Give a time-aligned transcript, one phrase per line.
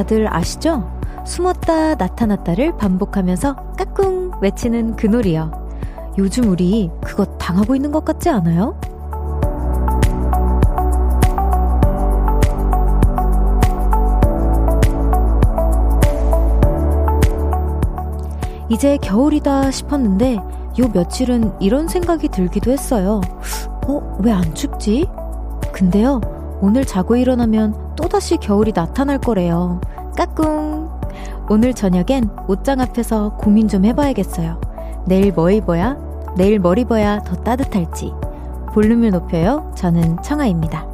[0.00, 0.90] 다들 아시죠?
[1.26, 5.52] 숨었다 나타났다를 반복하면서 까꿍 외치는 그 놀이요.
[6.16, 8.80] 요즘 우리 그거 당하고 있는 것 같지 않아요?
[18.70, 23.20] 이제 겨울이다 싶었는데 요 며칠은 이런 생각이 들기도 했어요.
[23.86, 25.06] 어, 왜 안 춥지?
[25.72, 26.22] 근데요,
[26.62, 29.80] 오늘 자고 일어나면 또다시 겨울이 나타날 거래요.
[30.40, 30.88] 까꿍!
[31.48, 34.60] 오늘 저녁엔 옷장 앞에서 고민 좀 해봐야겠어요.
[35.06, 35.96] 내일 뭐 입어야?
[36.36, 38.12] 내일 뭘 입어야 더 따뜻할지.
[38.72, 39.70] 볼륨을 높여요.
[39.74, 40.89] 저는 청아입니다.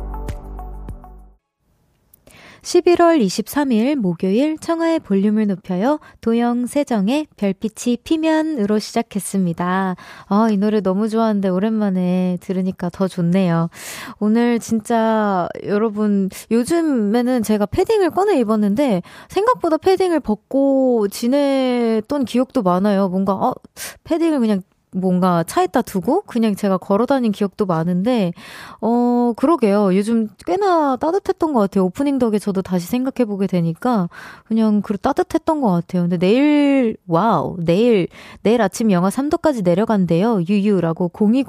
[2.67, 6.00] 11월 23일 목요일 청하의 볼륨을 높여요.
[6.20, 9.95] 도영 세정의 별빛이 피면으로 시작했습니다.
[10.27, 13.70] 아, 이 노래 너무 좋아하는데 오랜만에 들으니까 더 좋네요.
[14.19, 23.08] 오늘 진짜 여러분 요즘에는 제가 패딩을 꺼내 입었는데 생각보다 패딩을 벗고 지냈던 기억도 많아요.
[23.08, 23.55] 뭔가 어,
[24.03, 24.62] 패딩을 그냥
[24.97, 28.33] 뭔가 차에다 두고 그냥 제가 걸어 다닌 기억도 많은데,
[28.80, 29.94] 어, 그러게요.
[29.94, 31.84] 요즘 꽤나 따뜻했던 것 같아요.
[31.84, 34.08] 오프닝 덕에 저도 다시 생각해보게 되니까
[34.47, 36.02] 그냥 그 따뜻했던 것 같아요.
[36.02, 38.08] 근데 내일, wow, 내일,
[38.42, 40.42] 내일 아침 영하 3도까지 내려간대요.
[40.48, 41.47] 유유라고 020,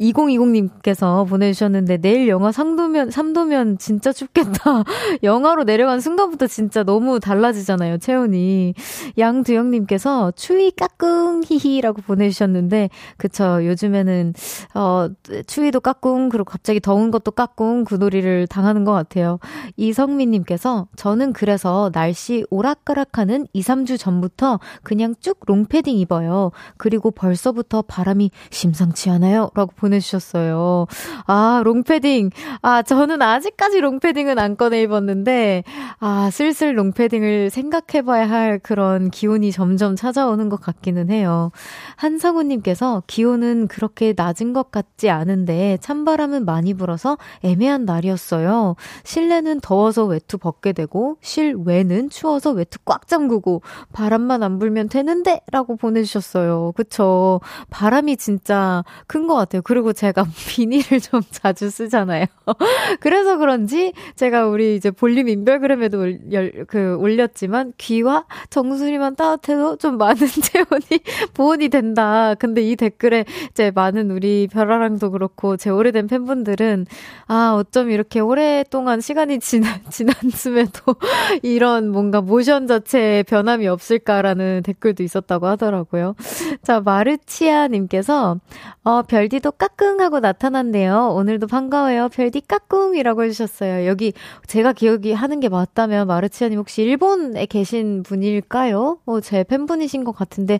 [0.00, 4.84] 2020님께서 보내주셨는데 내일 영하 3도면, 3도면 진짜 춥겠다.
[5.22, 7.98] 영하로 내려간 순간부터 진짜 너무 달라지잖아요.
[7.98, 8.74] 체온이.
[9.18, 13.66] 양두영님께서 추위 까꿍 히히라고 보내주셨는데 있는데, 그쵸.
[13.66, 14.32] 요즘에는,
[14.74, 15.08] 어,
[15.46, 19.40] 추위도 까꿍, 그리고 갑자기 더운 것도 까꿍, 그 놀이를 당하는 것 같아요.
[19.76, 26.52] 이성민님께서, 저는 그래서 날씨 오락가락하는 2, 3주 전부터 그냥 쭉 롱패딩 입어요.
[26.76, 29.50] 그리고 벌써부터 바람이 심상치 않아요.
[29.54, 30.86] 라고 보내주셨어요.
[31.26, 32.30] 아, 롱패딩.
[32.62, 35.64] 아, 저는 아직까지 롱패딩은 안 꺼내 입었는데,
[35.98, 41.50] 아, 슬슬 롱패딩을 생각해봐야 할 그런 기온이 점점 찾아오는 것 같기는 해요.
[41.96, 48.76] 한성우님 님께서 기온은 그렇게 낮은 것 같지 않은데 찬바람은 많이 불어서 애매한 날이었어요.
[49.04, 53.62] 실내는 더워서 외투 벗게 되고 실외는 추워서 외투 꽉 잠그고
[53.92, 56.72] 바람만 안 불면 되는데 라고 보내주셨어요.
[56.76, 57.40] 그쵸.
[57.70, 59.62] 바람이 진짜 큰 것 같아요.
[59.62, 62.24] 그리고 제가 비닐을 좀 자주 쓰잖아요.
[63.00, 66.18] 그래서 그런지 제가 우리 이제 볼륨 인별그램에도 올,
[66.66, 71.02] 그 올렸지만 귀와 정수리만 따뜻해도 좀 많은 체온이
[71.34, 72.34] 보온이 된다.
[72.56, 76.86] 이 댓글에 이제 많은 우리 별아랑도 그렇고 제 오래된 팬분들은
[77.26, 80.96] 아, 어쩜 이렇게 오랫동안 시간이 지난, 지난쯤에도
[81.42, 86.14] 이런 뭔가 모션 자체에 변함이 없을까라는 댓글도 있었다고 하더라고요.
[86.62, 88.38] 자, 마르치아님께서
[88.84, 91.12] 어, 별디도 까꿍 하고 나타났네요.
[91.14, 92.08] 오늘도 반가워요.
[92.08, 93.86] 별디 까꿍이라고 해주셨어요.
[93.86, 94.12] 여기
[94.46, 98.98] 제가 기억이 하는 게 맞다면 마르치아님 혹시 일본에 계신 분일까요?
[99.04, 100.58] 어, 제 팬분이신 것 같은데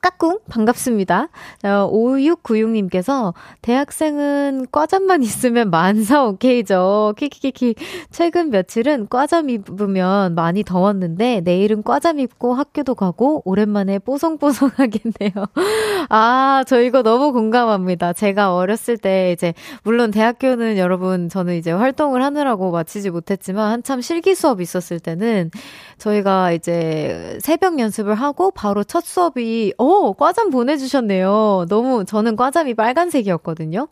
[0.00, 1.28] 까꿍 반갑습니다.
[1.62, 7.14] 5696님께서 대학생은 과잠만 있으면 만사 오케이죠.
[7.16, 7.74] 키키키키.
[8.10, 15.32] 최근 며칠은 과잠 입으면 많이 더웠는데 내일은 과잠 입고 학교도 가고 오랜만에 뽀송뽀송하겠네요.
[16.08, 18.12] 아, 저 이거 너무 공감합니다.
[18.12, 24.34] 제가 어렸을 때 이제 물론 대학교는 여러분 저는 이제 활동을 하느라고 마치지 못했지만 한참 실기
[24.34, 25.50] 수업 있었을 때는
[25.98, 31.66] 저희가 이제 새벽 연습을 하고 바로 첫 수업이 어 오, 과잠 보내주셨네요.
[31.68, 33.88] 너무, 저는 과잠이 빨간색이었거든요.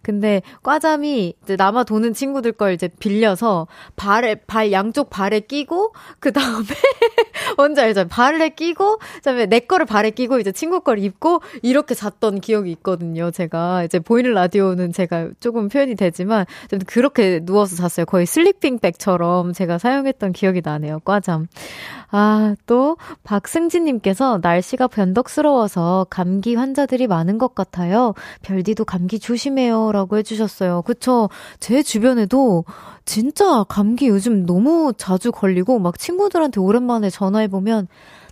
[0.00, 3.66] 근데 과잠이 이제 남아 도는 친구들 걸 이제 빌려서
[3.96, 6.64] 발에, 발, 양쪽 발에 끼고, 그 다음에,
[7.58, 8.06] 뭔지 알죠?
[8.08, 12.70] 발에 끼고, 그 다음에 내 거를 발에 끼고, 이제 친구 걸 입고, 이렇게 잤던 기억이
[12.72, 13.30] 있거든요.
[13.30, 13.84] 제가.
[13.84, 18.06] 이제 보이는 라디오는 제가 조금 표현이 되지만, 좀 그렇게 누워서 잤어요.
[18.06, 21.00] 거의 슬리핑 백처럼 제가 사용했던 기억이 나네요.
[21.04, 21.48] 과잠.
[22.10, 28.14] 아, 또, 박승진님께서 날씨가 변덕스러워서 감기 환자들이 많은 것 같아요.
[28.42, 29.92] 별디도 감기 조심해요.
[29.92, 30.82] 라고 해주셨어요.
[30.82, 31.28] 그쵸.
[31.60, 32.64] 제 주변에도
[33.04, 37.86] 진짜 감기 요즘 너무 자주 걸리고, 막 친구들한테 오랜만에 전화해보면,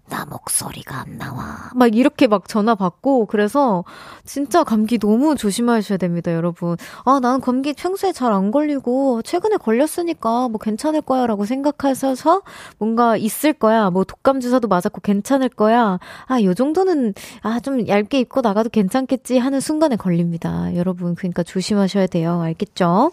[0.08, 1.70] 나 목소리가 안 나와.
[1.74, 3.84] 막 이렇게 막 전화 받고 그래서
[4.24, 6.76] 진짜 감기 너무 조심하셔야 됩니다, 여러분.
[7.04, 12.42] 아, 나는 감기 평소에 잘 안 걸리고 최근에 걸렸으니까 뭐 괜찮을 거야라고 생각하셔서
[12.78, 13.90] 뭔가 있을 거야.
[13.90, 15.98] 뭐 독감 주사도 맞았고 괜찮을 거야.
[16.26, 20.74] 아, 요 정도는 아, 좀 얇게 입고 나가도 괜찮겠지 하는 순간에 걸립니다.
[20.76, 22.40] 여러분, 그러니까 조심하셔야 돼요.
[22.42, 23.12] 알겠죠?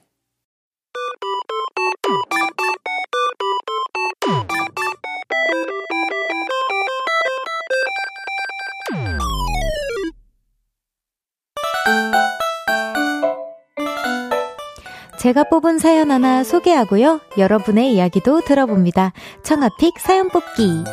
[15.21, 17.21] 제가 뽑은 사연 하나 소개하고요.
[17.37, 19.13] 여러분의 이야기도 들어봅니다.
[19.43, 20.83] 청아픽 사연 뽑기.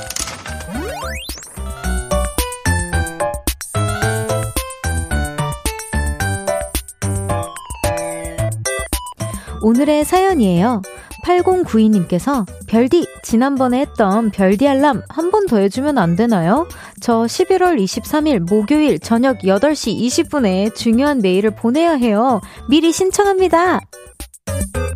[9.63, 10.83] 오늘의 사연이에요.
[11.25, 16.67] 8092님께서 별디 지난번에 했던 별디 알람 한 번 더 해주면 안 되나요?
[17.01, 22.41] 저 11월 23일 목요일 저녁 8시 20분에 중요한 메일을 보내야 해요.
[22.69, 23.81] 미리 신청합니다.
[24.49, 24.88] Thank you.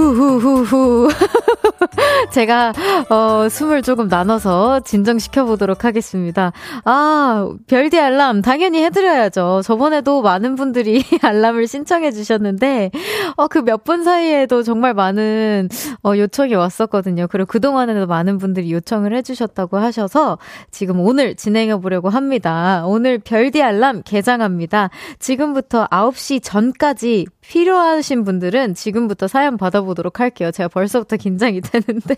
[0.00, 1.08] 후후후후.
[2.32, 2.72] 제가,
[3.10, 6.52] 어, 숨을 조금 나눠서 진정시켜 보도록 하겠습니다.
[6.84, 9.62] 아, 별디 알람 당연히 해드려야죠.
[9.64, 12.90] 저번에도 많은 분들이 알람을 신청해 주셨는데,
[13.36, 15.68] 어, 그 몇 분 사이에도 정말 많은,
[16.04, 17.26] 어, 요청이 왔었거든요.
[17.30, 20.38] 그리고 그동안에도 많은 분들이 요청을 해주셨다고 하셔서
[20.70, 22.82] 지금 오늘 진행해 보려고 합니다.
[22.86, 24.90] 오늘 별디 알람 개장합니다.
[25.18, 30.52] 지금부터 9시 전까지 필요하신 분들은 지금부터 사연 받아보도록 할게요.
[30.52, 32.14] 제가 벌써부터 긴장이 되는데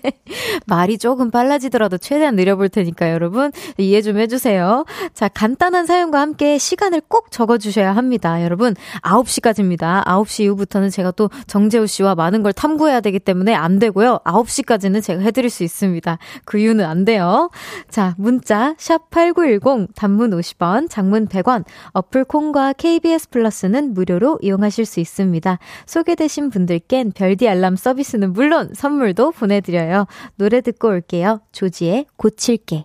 [0.67, 4.85] 말이 조금 빨라지더라도 최대한 느려볼 테니까 여러분 이해 좀 해주세요.
[5.15, 8.45] 자 간단한 사연과 함께 시간을 꼭 적어주셔야 합니다.
[8.45, 10.05] 여러분 9시까지입니다.
[10.05, 14.21] 9시 이후부터는 제가 또 정재우 씨와 많은 걸 탐구해야 되기 때문에 안 되고요.
[14.25, 16.19] 9시까지는 제가 해드릴 수 있습니다.
[16.45, 17.51] 그 이유는 안 돼요.
[17.89, 25.01] 자 문자 샵 8910 단문 50원 장문 100원 어플 콩과 KBS 플러스는 무료로 이용하실 수
[25.01, 25.22] 있습니다.
[25.23, 25.59] 있습니다.
[25.87, 30.07] 소개되신 분들께는 별디 알람 서비스는 물론 선물도 보내드려요.
[30.37, 31.41] 노래 듣고 올게요.
[31.53, 32.85] 조지의 고칠게.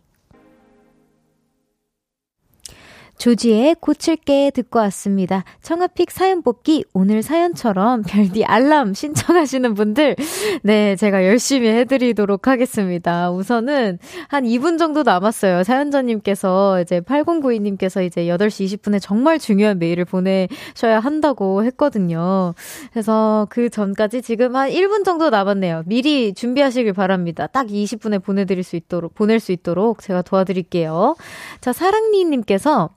[3.17, 5.43] 조지의 고칠게 듣고 왔습니다.
[5.61, 10.15] 청아픽 사연 뽑기 오늘 사연처럼 별디 알람 신청하시는 분들
[10.63, 13.31] 네 제가 열심히 해드리도록 하겠습니다.
[13.31, 15.63] 우선은 한 2분 정도 남았어요.
[15.63, 22.53] 사연자님께서 이제 8092님께서 이제 8시 20분에 정말 중요한 메일을 보내셔야 한다고 했거든요.
[22.91, 25.83] 그래서 그 전까지 지금 한 1분 정도 남았네요.
[25.85, 27.47] 미리 준비하시길 바랍니다.
[27.47, 31.15] 딱 20분에 보내드릴 수 있도록 보낼 수 있도록 제가 도와드릴게요.
[31.61, 32.91] 자 사랑니님께서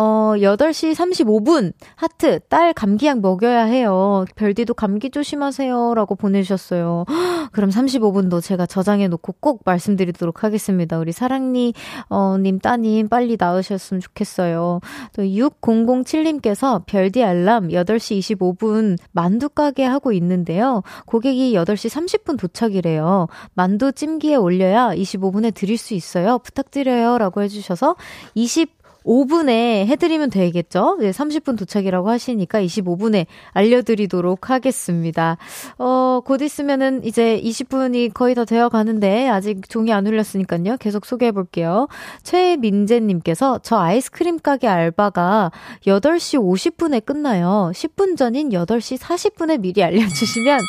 [0.00, 1.72] 어, 8시 35분.
[1.96, 2.38] 하트.
[2.48, 4.24] 딸 감기약 먹여야 해요.
[4.36, 5.94] 별디도 감기 조심하세요.
[5.94, 7.04] 라고 보내주셨어요.
[7.50, 11.00] 그럼 35분도 제가 저장해 놓고 꼭 말씀드리도록 하겠습니다.
[11.00, 11.74] 우리 사랑니,
[12.10, 14.78] 어, 님, 따님 빨리 나으셨으면 좋겠어요.
[15.16, 20.84] 또 6007님께서 별디 알람 8시 25분 만두 가게 하고 있는데요.
[21.06, 23.26] 고객이 8시 30분 도착이래요.
[23.54, 26.38] 만두 찜기에 올려야 25분에 드릴 수 있어요.
[26.38, 27.18] 부탁드려요.
[27.18, 27.96] 라고 해 주셔서
[28.36, 30.98] 20 5분에 해드리면 되겠죠?
[31.00, 35.38] 네, 30분 도착이라고 하시니까 25분에 알려드리도록 하겠습니다.
[35.78, 40.76] 어, 곧 있으면은 이제 20분이 거의 다 되어 가는데 아직 종이 안 울렸으니까요.
[40.78, 41.88] 계속 소개해 볼게요.
[42.22, 45.52] 최민재님께서 저 아이스크림 가게 알바가
[45.86, 47.72] 8시 50분에 끝나요.
[47.74, 50.60] 10분 전인 8시 40분에 미리 알려주시면,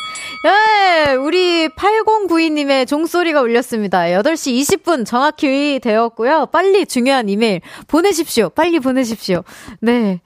[0.46, 1.14] 예!
[1.14, 4.00] 우리 8092님의 종소리가 울렸습니다.
[4.04, 6.46] 8시 20분 정확히 되었고요.
[6.46, 8.19] 빨리 중요한 이메일 보내십시오.
[8.20, 8.48] 보내십시오.
[8.50, 9.42] 빨리 보내십시오.
[9.80, 10.20] 네.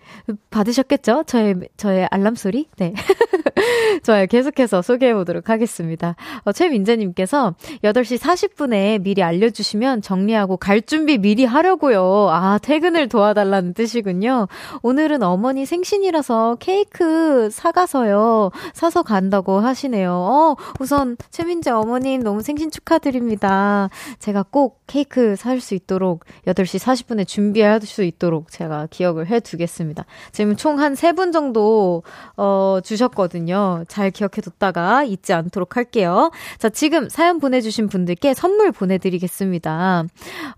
[0.50, 1.24] 받으셨겠죠?
[1.26, 2.68] 저의, 저의 알람 소리?
[2.76, 2.94] 네.
[4.02, 4.26] 좋아요.
[4.26, 6.16] 계속해서 소개해 보도록 하겠습니다.
[6.44, 12.28] 어, 최민재님께서 8시 40분에 미리 알려주시면 정리하고 갈 준비 미리 하려고요.
[12.30, 14.48] 아, 퇴근을 도와달라는 뜻이군요.
[14.82, 18.50] 오늘은 어머니 생신이라서 케이크 사가서요.
[18.72, 20.12] 사서 간다고 하시네요.
[20.12, 23.88] 어, 우선 최민재 어머님 너무 생신 축하드립니다.
[24.18, 30.06] 제가 꼭 케이크 살 수 있도록 8시 40분에 준비 할수 있도록 제가 기억을 해 두겠습니다.
[30.32, 32.02] 지금 총 한 세 분 정도,
[32.36, 33.84] 어, 주셨거든요.
[33.88, 36.30] 잘 기억해 뒀다가 잊지 않도록 할게요.
[36.58, 40.04] 자, 지금 사연 보내주신 분들께 선물 보내드리겠습니다.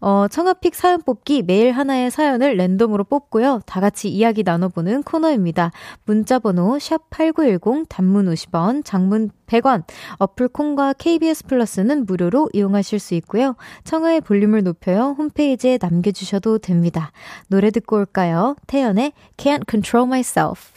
[0.01, 3.61] 어, 청아픽 사연 뽑기 매일 하나의 사연을 랜덤으로 뽑고요.
[3.67, 5.73] 다 같이 이야기 나눠보는 코너입니다.
[6.05, 9.85] 문자번호 샵8910 단문 50원, 장문 100원,
[10.19, 13.57] 어플 콩과 KBS 플러스는 무료로 이용하실 수 있고요.
[13.85, 15.15] 청하의 볼륨을 높여요.
[15.19, 17.13] 홈페이지에 남겨주셔도 됩니다.
[17.49, 18.57] 노래 듣고 올까요?
[18.67, 20.76] 태연의 Can't Control Myself.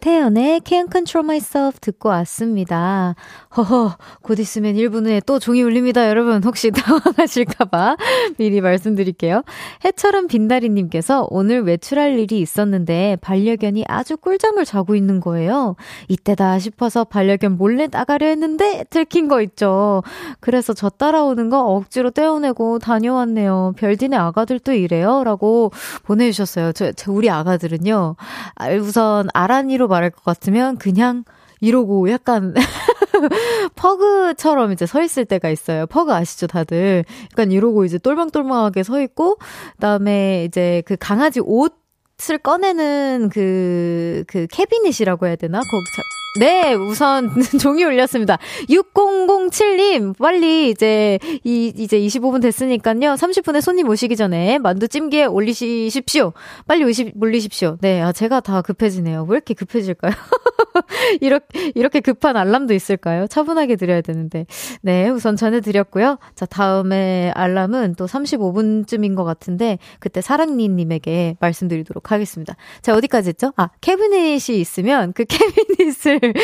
[0.00, 3.14] 태연의 Can't Control Myself 듣고 왔습니다.
[3.56, 6.42] 허허, 곧 있으면 1분 후에 또 종이 울립니다, 여러분.
[6.44, 7.96] 혹시 당황하실까봐
[8.38, 9.42] 미리 말씀드릴게요.
[9.84, 15.76] 해처럼 빈다리님께서 오늘 외출할 일이 있었는데 반려견이 아주 꿀잠을 자고 있는 거예요.
[16.08, 20.02] 이때다 싶어서 반려견 몰래 나가려 했는데 들킨 거 있죠.
[20.40, 23.72] 그래서 저 따라오는 거 억지로 떼어내고 다녀왔네요.
[23.76, 25.24] 별디네 아가들도 이래요?
[25.24, 25.72] 라고
[26.04, 26.72] 보내주셨어요.
[26.72, 28.16] 저, 저 우리 아가들은요.
[28.54, 31.24] 아, 우선 아란이로 말할 것 같으면 그냥
[31.60, 32.54] 이러고 약간
[33.76, 35.86] 퍼그처럼 이제 서 있을 때가 있어요.
[35.86, 37.04] 퍼그 아시죠, 다들?
[37.32, 39.38] 약간 이러고 이제 똘망똘망하게 서 있고,
[39.74, 45.58] 그다음에 이제 그 강아지 옷을 꺼내는 그, 그 캐비닛이라고 해야 되나?
[45.60, 46.02] 거기 자,
[46.38, 48.38] 네, 우선 종이 올렸습니다.
[48.68, 53.14] 6007님, 빨리 이제 이 이제 25분 됐으니까요.
[53.14, 56.32] 30분에 손님 오시기 전에 만두 찜기에 올리십시오.
[56.66, 57.78] 빨리 오시 올리십시오.
[57.80, 59.24] 네, 아 제가 다 급해지네요.
[59.28, 60.12] 왜 이렇게 급해질까요?
[61.20, 63.26] 이렇게 이렇게 급한 알람도 있을까요?
[63.26, 64.46] 차분하게 드려야 되는데.
[64.82, 66.18] 네, 우선 전해 드렸고요.
[66.34, 72.56] 자, 다음에 알람은 또 35분쯤인 것 같은데 그때 사랑니 님에게 말씀드리도록 하겠습니다.
[72.82, 73.52] 자, 어디까지 했죠?
[73.56, 76.34] 아, 캐비닛이 있으면 그 캐비닛을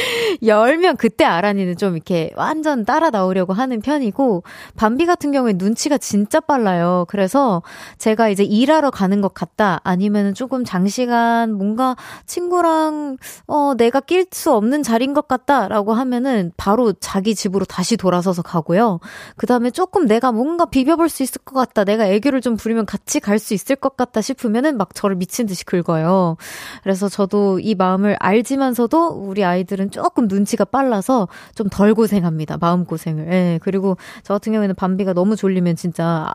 [0.45, 4.43] 열면 그때 아란이는 좀 이렇게 완전 따라 나오려고 하는 편이고
[4.77, 7.07] 밤비 같은 경우에 눈치가 진짜 빨라요.
[7.09, 7.62] 그래서
[7.99, 11.97] 제가 이제 일하러 가는 것 같다 아니면은 조금 장시간 뭔가
[12.27, 19.00] 친구랑 어 내가 낄수 없는 자리인 것 같다라고 하면은 바로 자기 집으로 다시 돌아서서 가고요.
[19.37, 21.85] 그 다음에 조금 내가 뭔가 비벼볼 수 있을 것 같다.
[21.85, 25.64] 내가 애교를 좀 부리면 같이 갈 수 있을 것 같다 싶으면은 막 저를 미친 듯이
[25.64, 26.37] 긁어요.
[26.85, 32.59] 그래서 저도 이 마음을 알지만서도 우리 아이들 아이들은 조금 눈치가 빨라서 좀 덜 고생합니다.
[32.59, 33.33] 마음 고생을.
[33.33, 33.59] 예.
[33.62, 36.31] 그리고 저 같은 경우에는 밤비가 너무 졸리면 진짜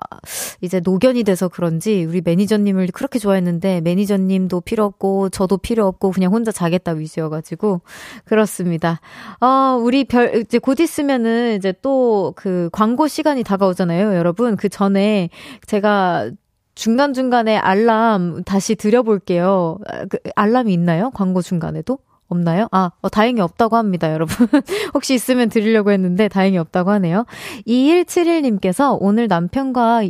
[0.62, 6.34] 이제 노견이 돼서 그런지 우리 매니저님을 그렇게 좋아했는데 매니저님도 필요 없고 저도 필요 없고 그냥
[6.34, 7.77] 혼자 자겠다 위주여가지고
[8.26, 9.00] 그렇습니다.
[9.42, 14.16] 어, 우리 별, 이제 곧 있으면은 이제 또 그 광고 시간이 다가오잖아요.
[14.16, 14.56] 여러분.
[14.56, 15.30] 그 전에
[15.66, 16.32] 제가
[16.76, 19.80] 중간중간에 알람 다시 드려볼게요.
[19.88, 21.12] 아, 그 알람이 있나요?
[21.12, 22.00] 광고 중간에도?
[22.30, 22.68] 없나요?
[22.72, 24.36] 아, 어, 다행히 없다고 합니다, 여러분.
[24.94, 27.26] 혹시 있으면 드리려고 했는데 다행히 없다고 하네요.
[27.66, 30.02] 2171님께서 오늘 남편과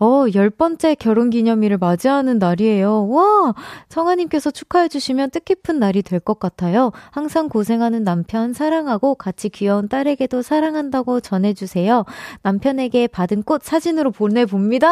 [0.00, 3.08] 어, 열 번째 결혼 기념일을 맞이하는 날이에요.
[3.08, 3.54] 와!
[3.88, 6.90] 청아님께서 축하해주시면 뜻깊은 날이 될 것 같아요.
[7.10, 12.04] 항상 고생하는 남편 사랑하고 같이 귀여운 딸에게도 사랑한다고 전해주세요.
[12.42, 14.88] 남편에게 받은 꽃 사진으로 보내봅니다.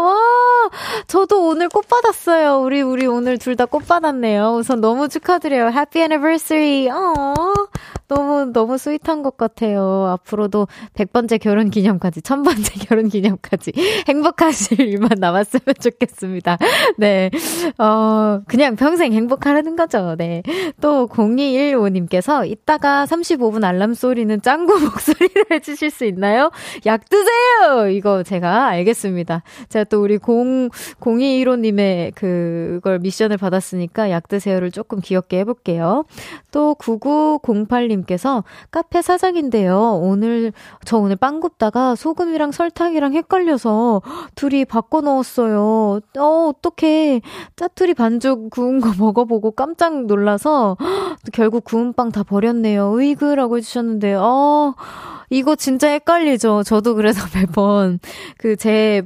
[0.00, 0.16] 와!
[1.06, 2.60] 저도 오늘 꽃 받았어요.
[2.60, 4.54] 우리, 우리 오늘 둘 다 꽃 받았네요.
[4.56, 5.66] 우선 너무 축하드려요.
[5.68, 6.88] Happy anniversary.
[6.88, 7.34] 어,
[8.08, 10.06] 너무, 너무 스윗한 것 같아요.
[10.08, 13.72] 앞으로도 100번째 결혼 기념까지, 1000번째 결혼 기념까지
[14.08, 16.56] 행복 행복하실 일만 남았으면 좋겠습니다.
[16.96, 17.30] 네.
[17.78, 20.16] 어, 그냥 평생 행복하라는 거죠.
[20.16, 20.42] 네.
[20.80, 26.50] 또 0215님께서 이따가 35분 알람 소리는 짱구 목소리를 해주실 수 있나요?
[26.86, 27.88] 약 드세요!
[27.90, 29.42] 이거 제가 알겠습니다.
[29.68, 30.70] 제가 또 우리 0,
[31.00, 36.04] 0215님의 그걸 미션을 받았으니까 약 드세요를 조금 귀엽게 해볼게요.
[36.50, 40.00] 또 9908님께서 카페 사장인데요.
[40.02, 40.52] 오늘,
[40.84, 44.00] 저 오늘 빵 굽다가 소금이랑 설탕이랑 헷갈려서
[44.34, 46.00] 둘이 바꿔 넣었어요.
[46.18, 47.20] 어, 어떡해.
[47.56, 50.76] 짜투리 반죽 구운 거 먹어보고 깜짝 놀라서
[51.32, 52.96] 결국 구운 빵 다 버렸네요.
[52.98, 54.74] 으이그라고 해주셨는데, 어,
[55.30, 56.62] 이거 진짜 헷갈리죠.
[56.64, 58.00] 저도 그래서 매번
[58.38, 59.02] 그 제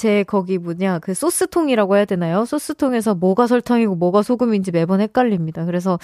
[0.00, 2.46] 제 거기 뭐냐 그 소스통이라고 해야 되나요?
[2.46, 5.66] 소스통에서 뭐가 설탕이고 뭐가 소금인지 매번 헷갈립니다.
[5.66, 5.98] 그래서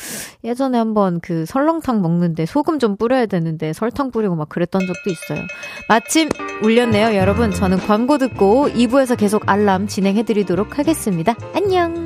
[0.45, 5.47] 예전에 한번 그 설렁탕 먹는데 소금 좀 뿌려야 되는데 설탕 뿌리고 막 그랬던 적도 있어요.
[5.89, 6.29] 마침
[6.63, 7.53] 울렸네요, 여러분.
[7.53, 11.35] 저는 광고 듣고 2부에서 계속 알람 진행해 드리도록 하겠습니다.
[11.55, 12.06] 안녕.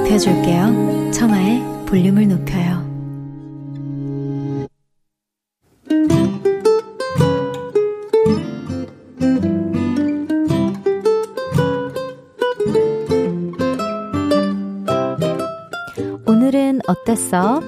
[0.00, 1.10] 높여줄게요.
[1.12, 2.88] 청하의 볼륨을 높여요.
[16.26, 17.60] 오늘은 어땠어?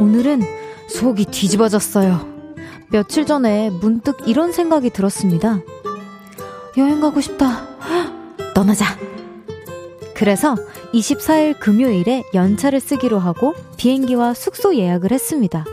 [0.00, 0.42] 오늘은
[0.88, 2.39] 속이 뒤집어졌어요.
[2.90, 5.60] 며칠 전에 문득 이런 생각이 들었습니다.
[6.76, 7.68] 여행 가고 싶다.
[8.52, 8.84] 떠나자.
[10.14, 10.56] 그래서
[10.92, 15.64] 24일 금요일에 연차를 쓰기로 하고 비행기와 숙소 예약을 했습니다.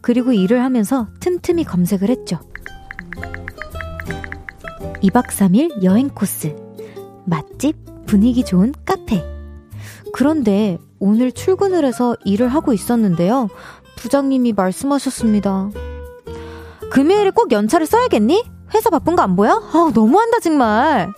[0.00, 2.40] 그리고 일을 하면서 틈틈이 검색을 했죠.
[5.02, 6.56] 2박 3일 여행 코스,
[7.24, 9.24] 맛집, 분위기 좋은 카페.
[10.12, 13.48] 그런데 오늘 출근을 해서 일을 하고 있었는데요.
[13.96, 15.70] 부장님이 말씀하셨습니다.
[16.90, 18.44] 금요일에 꼭 연차를 써야겠니?
[18.74, 19.62] 회사 바쁜 거 안 보여?
[19.72, 21.12] 아, 너무한다, 정말.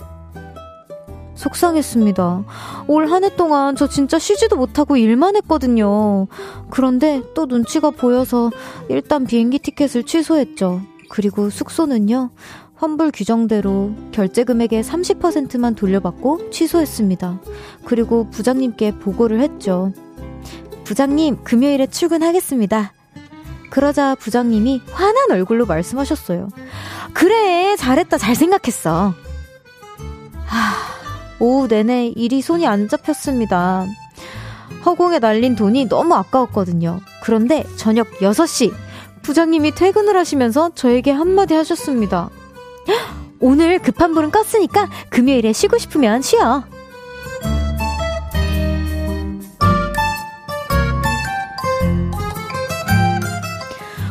[1.34, 2.44] 속상했습니다.
[2.86, 6.26] 올 한 해 동안 저 진짜 쉬지도 못하고 일만 했거든요.
[6.70, 8.50] 그런데 또 눈치가 보여서
[8.88, 10.82] 일단 비행기 티켓을 취소했죠.
[11.08, 12.30] 그리고 숙소는요,
[12.74, 17.40] 환불 규정대로 결제 금액의 30%만 돌려받고 취소했습니다.
[17.86, 19.92] 그리고 부장님께 보고를 했죠.
[20.84, 22.92] 부장님, 금요일에 출근하겠습니다.
[23.70, 26.48] 그러자 부장님이 화난 얼굴로 말씀하셨어요.
[27.12, 29.14] 그래, 잘했다, 잘 생각했어.
[30.44, 30.74] 하,
[31.38, 33.86] 오후 내내 일이 손이 안 잡혔습니다.
[34.84, 37.00] 허공에 날린 돈이 너무 아까웠거든요.
[37.22, 38.72] 그런데 저녁 6시,
[39.22, 42.30] 부장님이 퇴근을 하시면서 저에게 한마디 하셨습니다.
[43.40, 46.64] 오늘 급한 불은 껐으니까 금요일에 쉬고 싶으면 쉬어.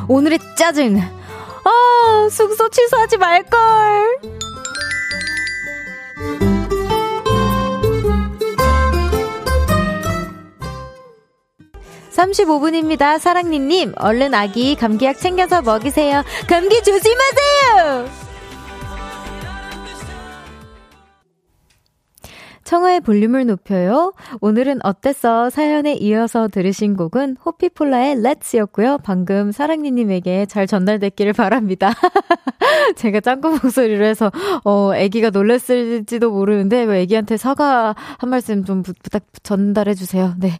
[0.10, 1.00] 오늘의 짜증.
[1.00, 4.40] 아, 숙소 취소하지 말걸.
[12.12, 13.20] 35분입니다.
[13.20, 16.24] 사랑니님, 얼른 아기 감기약 챙겨서 먹이세요.
[16.48, 18.29] 감기 조심하세요!
[22.70, 24.14] 청하의 볼륨을 높여요.
[24.42, 25.50] 오늘은 어땠어?
[25.50, 29.02] 사연에 이어서 들으신 곡은 호피폴라의 Let's였고요.
[29.02, 31.92] 방금 사랑니님에게 잘 전달됐기를 바랍니다.
[32.96, 34.32] 제가 짱구 목소리로 해서,
[34.64, 40.36] 어, 애기가 놀랬을지도 모르는데, 왜 애기한테 사과 한 말씀 좀 부, 탁 전달해 주세요.
[40.38, 40.52] 네.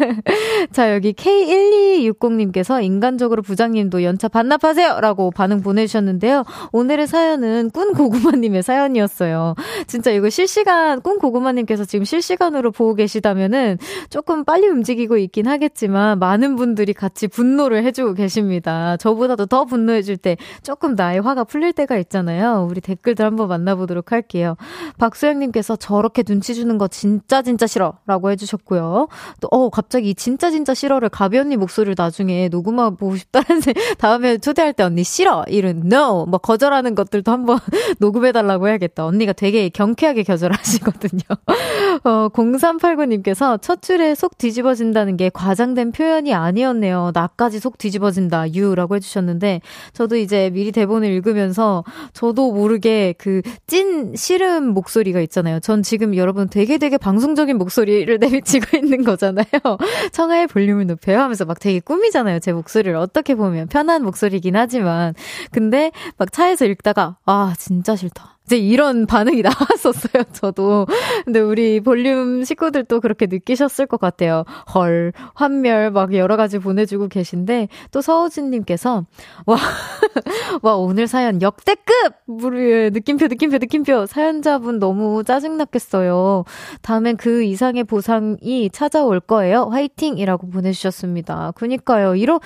[0.70, 5.00] 자, 여기 K1260님께서 인간적으로 부장님도 연차 반납하세요!
[5.00, 6.44] 라고 반응 보내주셨는데요.
[6.72, 9.54] 오늘의 사연은 꾼 고구마님의 사연이었어요.
[9.86, 13.78] 진짜 이거 실시간 꾼 고구마 고구마님께서 지금 실시간으로 보고 계시다면은
[14.10, 18.96] 조금 빨리 움직이고 있긴 하겠지만 많은 분들이 같이 분노를 해주고 계십니다.
[18.98, 22.66] 저보다도 더 분노해줄 때 조금 나의 화가 풀릴 때가 있잖아요.
[22.68, 24.56] 우리 댓글들 한번 만나보도록 할게요.
[24.98, 29.08] 박수영님께서 저렇게 눈치 주는 거 진짜 진짜 싫어 라고 해주셨고요.
[29.40, 34.38] 또, 어, 갑자기 진짜 진짜 싫어를 가비 언니 목소리를 나중에 녹음하고 보고 싶다는 생 다음에
[34.38, 37.58] 초대할 때 언니 싫어 이런 no 뭐 거절하는 것들도 한번
[38.00, 39.04] 녹음해달라고 해야겠다.
[39.06, 41.22] 언니가 되게 경쾌하게 거절하시거든요.
[42.04, 47.10] 어, 0389님께서 첫 줄에 속 뒤집어진다는 게 과장된 표현이 아니었네요.
[47.14, 49.60] 나까지 속 뒤집어진다, 유라고 해주셨는데,
[49.92, 55.60] 저도 이제 미리 대본을 읽으면서 저도 모르게 그 찐 씨름 목소리가 있잖아요.
[55.60, 59.46] 전 지금 여러분 되게 되게 방송적인 목소리를 내비치고 있는 거잖아요.
[60.12, 62.40] 청하의 볼륨을 높여요 하면서 막 되게 꾸미잖아요.
[62.40, 65.14] 제 목소리를 어떻게 보면 편한 목소리긴 하지만.
[65.52, 68.37] 근데 막 차에서 읽다가, 아, 진짜 싫다.
[68.48, 70.86] 이제 이런 반응이 나왔었어요, 저도.
[71.26, 74.44] 근데 우리 볼륨 식구들도 그렇게 느끼셨을 것 같아요.
[74.74, 79.04] 헐, 환멸 막 여러 가지 보내주고 계신데, 또 서우진님께서,
[79.44, 79.58] 와,
[80.62, 82.14] 와, 오늘 사연 역대급!
[82.26, 84.06] 우리 느낌표, 느낌표, 느낌표.
[84.06, 86.44] 사연자분 너무 짜증났겠어요.
[86.80, 89.64] 다음엔 그 이상의 보상이 찾아올 거예요.
[89.70, 90.16] 화이팅!
[90.16, 91.52] 이라고 보내주셨습니다.
[91.54, 92.14] 그니까요.
[92.14, 92.40] 이러,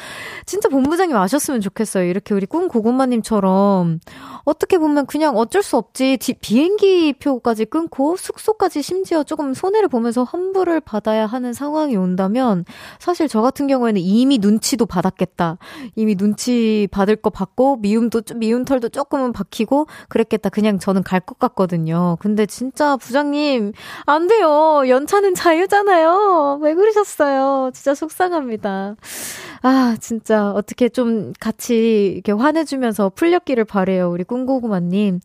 [0.47, 2.07] 진짜 본부장님 아셨으면 좋겠어요.
[2.07, 4.01] 이렇게 우리 꿈 고구마님처럼,
[4.45, 6.19] 어떻게 보면 그냥 어쩔 수없 없지.
[6.41, 12.65] 비행기 표까지 끊고 숙소까지 심지어 조금 손해를 보면서 환불을 받아야 하는 상황이 온다면
[12.99, 15.59] 사실 저 같은 경우에는 이미 눈치도 받았겠다.
[15.97, 20.49] 이미 눈치 받을 거 받고 미움도 미운 털도 조금은 박히고 그랬겠다.
[20.49, 22.17] 그냥 저는 갈 것 같거든요.
[22.19, 23.73] 근데 진짜 부장님
[24.07, 24.83] 안 돼요.
[24.89, 26.59] 연차는 자유잖아요.
[26.61, 27.71] 왜 그러셨어요?
[27.73, 28.97] 진짜 속상합니다.
[29.63, 34.11] 아, 진짜 어떻게 좀 같이 이렇게 화내주면서 풀렸기를 바래요.
[34.11, 35.21] 우리 꿈고구마님.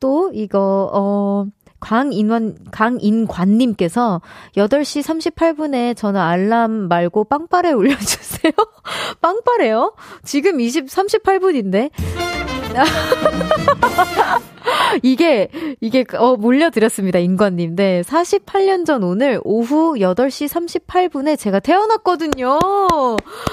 [0.00, 1.46] 또 이거 어
[1.80, 4.20] 강인환, 강인관님께서
[4.54, 8.52] 8시 38분에 저는 알람 말고 빵빠레 올려주세요.
[9.22, 9.94] 빵빠레요?
[10.24, 11.90] 지금 20, 38분인데?
[15.02, 15.48] 이게,
[15.80, 17.76] 이게, 어, 몰려드렸습니다, 인관님.
[17.76, 22.58] 네, 48년 전 오늘 오후 8시 38분에 제가 태어났거든요.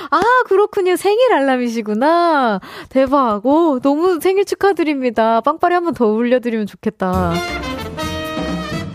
[0.10, 0.95] 아, 그렇군요.
[0.95, 2.60] 생일 알람이시구나.
[2.89, 3.45] 대박.
[3.45, 5.41] 오, 너무 생일 축하드립니다.
[5.41, 7.34] 빵빠리 한번 더 올려드리면 좋겠다.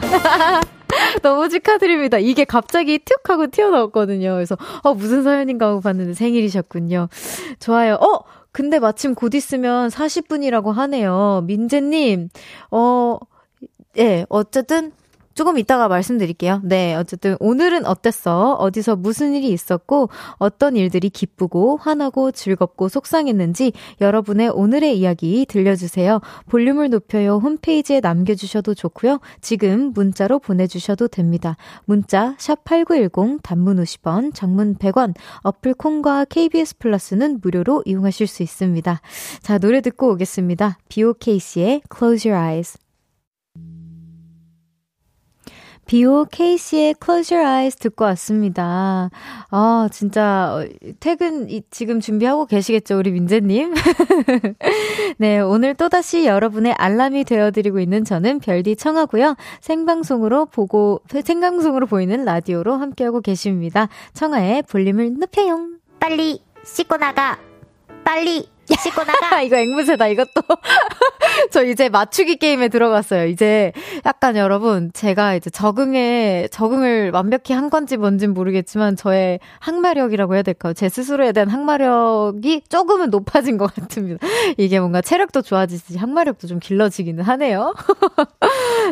[1.23, 2.19] 너무 축하드립니다.
[2.19, 4.35] 이게 갑자기 툭 하고 튀어나왔거든요.
[4.35, 7.09] 그래서, 어, 무슨 사연인가 하고 봤는데 생일이셨군요.
[7.61, 7.95] 좋아요.
[7.95, 8.42] 어!
[8.53, 11.43] 근데 마침 곧 있으면 40분이라고 하네요.
[11.47, 12.29] 민재님,
[12.71, 13.19] 어,
[13.99, 14.93] 예, 어쨌든
[15.35, 16.61] 조금 이따가 말씀드릴게요.
[16.65, 18.55] 네, 어쨌든 오늘은 어땠어?
[18.55, 26.21] 어디서 무슨 일이 있었고 어떤 일들이 기쁘고 화나고 즐겁고 속상했는지 여러분의 오늘의 이야기 들려주세요.
[26.47, 29.21] 볼륨을 높여요 홈페이지에 남겨주셔도 좋고요.
[29.41, 31.57] 지금 문자로 보내주셔도 됩니다.
[31.85, 35.15] 문자 샵 #8910 단문 50원, 장문 100원.
[35.43, 39.01] 어플 콩과 KBS 플러스는 무료로 이용하실 수 있습니다.
[39.41, 40.79] 자 노래 듣고 오겠습니다.
[40.89, 42.79] B.O.K.C의 Close Your Eyes.
[45.93, 49.11] 비오 케이씨의 Close Your Eyes 듣고 왔습니다.
[49.51, 50.67] 아, 진짜, 어,
[51.01, 53.75] 퇴근 지금 준비하고 계시겠죠, 우리 민재님?
[55.19, 59.37] 네, 오늘 또다시 여러분의 알람이 되어드리고 있는 저는 별디 청하고요.
[59.61, 63.91] 생방송으로 보고, 생방송으로 보이는 라디오로 함께하고 계십니다.
[64.15, 65.69] 청하의 볼륨을 높여요.
[66.01, 67.39] 빨리 씻고 나가.
[68.03, 69.43] 빨리 씻고 나가.
[69.43, 70.43] 이거 앵무새다, 이것도.
[71.51, 73.27] 저 이제 맞추기 게임에 들어갔어요.
[73.27, 73.73] 이제
[74.05, 80.73] 약간 여러분, 제가 이제 적응에, 적응을 완벽히 한 건지 뭔진 모르겠지만, 저의 항마력이라고 해야 될까요?
[80.75, 84.25] 제 스스로에 대한 항마력이 조금은 높아진 것 같습니다.
[84.59, 87.75] 이게 뭔가 체력도 좋아지듯이 항마력도 좀 길러지기는 하네요.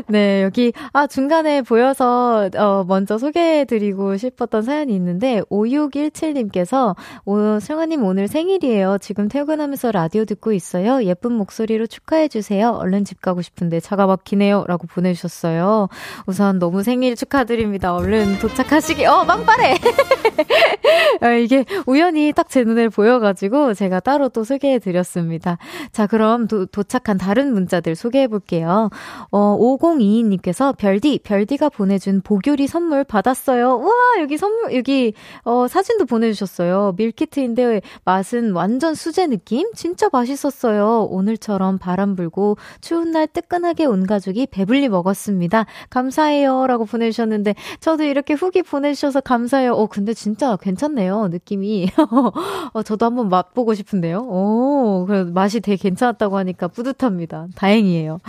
[0.09, 8.29] 네, 여기, 아, 중간에 보여서, 어, 먼저 소개해드리고 싶었던 사연이 있는데, 5617님께서, 오, 승아님 오늘
[8.29, 8.99] 생일이에요.
[9.01, 11.03] 지금 퇴근 하면서 라디오 듣고 있어요.
[11.05, 12.71] 예쁜 목소리로 축하해주세요.
[12.71, 14.65] 얼른 집 가고 싶은데 차가 막히네요.
[14.69, 15.89] 라고 보내주셨어요.
[16.27, 17.95] 우선 너무 생일 축하드립니다.
[17.95, 19.77] 얼른 도착하시기, 어, 빵빠레!
[21.21, 25.57] 아, 이게 우연히 딱 제 눈에 보여가지고 제가 따로 또 소개해드렸습니다.
[25.93, 28.91] 자, 그럼 도, 도착한 다른 문자들 소개해볼게요.
[29.31, 33.69] 어, 5022님께서 별디, 별디가 보내준 보교리 선물 받았어요.
[33.77, 36.95] 우와, 여기 선물, 여기, 어, 사진도 보내주셨어요.
[36.97, 39.50] 밀키트인데 맛은 완전 수제 느낌?
[39.75, 41.09] 진짜 맛있었어요.
[41.11, 45.67] 오늘처럼 바람 불고 추운 날 뜨끈하게 온 가족이 배불리 먹었습니다.
[45.91, 46.67] 감사해요.
[46.67, 49.73] 라고 보내주셨는데, 저도 이렇게 후기 보내주셔서 감사해요.
[49.73, 51.29] 어, 근데 진짜 괜찮네요.
[51.29, 51.89] 느낌이.
[52.73, 54.19] 어, 저도 한번 맛보고 싶은데요.
[54.21, 57.49] 오, 그래 맛이 되게 괜찮았다고 하니까 뿌듯합니다.
[57.57, 58.21] 다행이에요.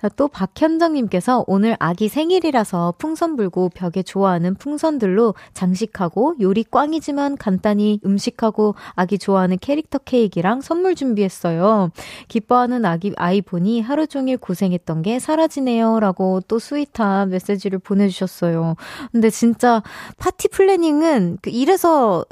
[0.00, 8.00] 자, 또 박현정님께서 오늘 아기 생일이라서 풍선 불고 벽에 좋아하는 풍선들로 장식하고 요리 꽝이지만 간단히
[8.04, 11.90] 음식하고 아기 좋아하는 캐릭터 케이크랑 선물 준비했어요.
[12.28, 16.00] 기뻐하는 아기 아이 보니 하루 종일 고생했던 게 사라지네요.
[16.00, 18.76] 라고 또 sweet한 메시지를 보내주셨어요.
[19.12, 19.82] 근데 진짜
[20.18, 22.24] 파티 planning은 그 이래서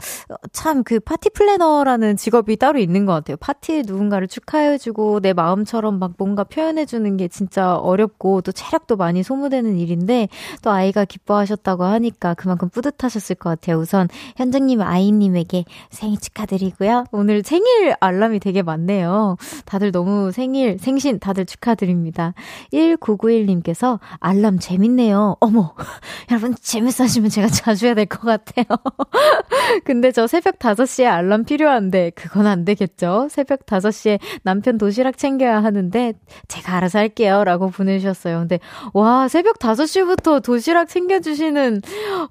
[0.53, 3.37] 참 그 파티 플래너라는 직업이 따로 있는 것 같아요.
[3.39, 9.79] 파티에 누군가를 축하해주고 내 마음처럼 막 뭔가 표현해주는 게 진짜 어렵고 또 체력도 많이 소모되는
[9.79, 10.29] 일인데
[10.63, 13.79] 또 아이가 기뻐하셨다고 하니까 그만큼 뿌듯하셨을 것 같아요.
[13.79, 17.07] 우선 현정님 아이님에게 생일 축하드리고요.
[17.11, 19.37] 오늘 생일 알람 이 되게 많네요.
[19.65, 22.35] 다들 너무 생일, 생신 다들 축하드립니다.
[22.73, 25.37] 1991님께서 알람 재밌네요.
[25.41, 25.75] 어머,
[26.31, 28.65] 여러분 재밌어 하시면 제가 자주 해야 될 것 같아요.
[29.85, 33.27] 근데 저 새벽 5시에 알람 필요한데 그건 안 되겠죠?
[33.31, 36.13] 새벽 5시에 남편 도시락 챙겨야 하는데
[36.49, 37.45] 제가 알아서 할게요.
[37.45, 38.39] 라고 보내주셨어요.
[38.41, 38.59] 근데
[38.95, 41.83] 와, 새벽 5시부터 도시락 챙겨주시는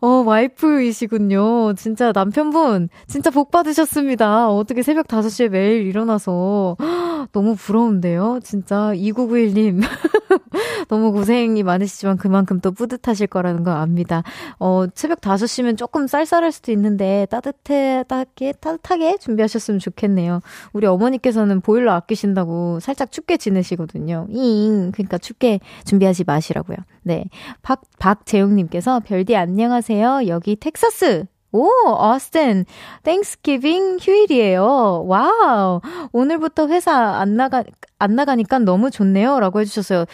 [0.02, 1.74] 어, 와이프이시군요.
[1.74, 4.50] 진짜 남편분 진짜 복 받으셨습니다.
[4.50, 6.78] 어떻게 새벽 5시에 매일 일어나서
[7.32, 8.40] 너무 부러운데요.
[8.44, 9.82] 진짜 2991님
[10.88, 14.24] 너무 고생이 많으시지만 그만큼 또 뿌듯하실 거라는 걸 압니다.
[14.60, 20.42] 어, 새벽 5시면 조금 쌀쌀할 수도 있는데 따뜻해, 따뜻하게, 따뜻하게 준비하셨으면 좋겠네요.
[20.74, 24.28] 우리 어머니께서는 보일러 아끼신다고 살짝 춥게 지내시거든요.
[24.30, 24.92] 잉.
[24.92, 26.78] 그러니까 춥게 준비하지 마시라고요.
[27.04, 27.26] 네.
[27.62, 30.28] 박, 박재용님께서 별디 안녕하세요.
[30.28, 32.66] 여기 텍사스 오, 어스틴.
[33.04, 35.04] Thanksgiving 휴일이에요.
[35.08, 35.80] Wow.
[36.12, 37.64] 오늘부터 회사 안 나가,
[38.00, 39.40] 안 나가니까 너무 좋네요.
[39.40, 40.06] 라고 해주셨어요.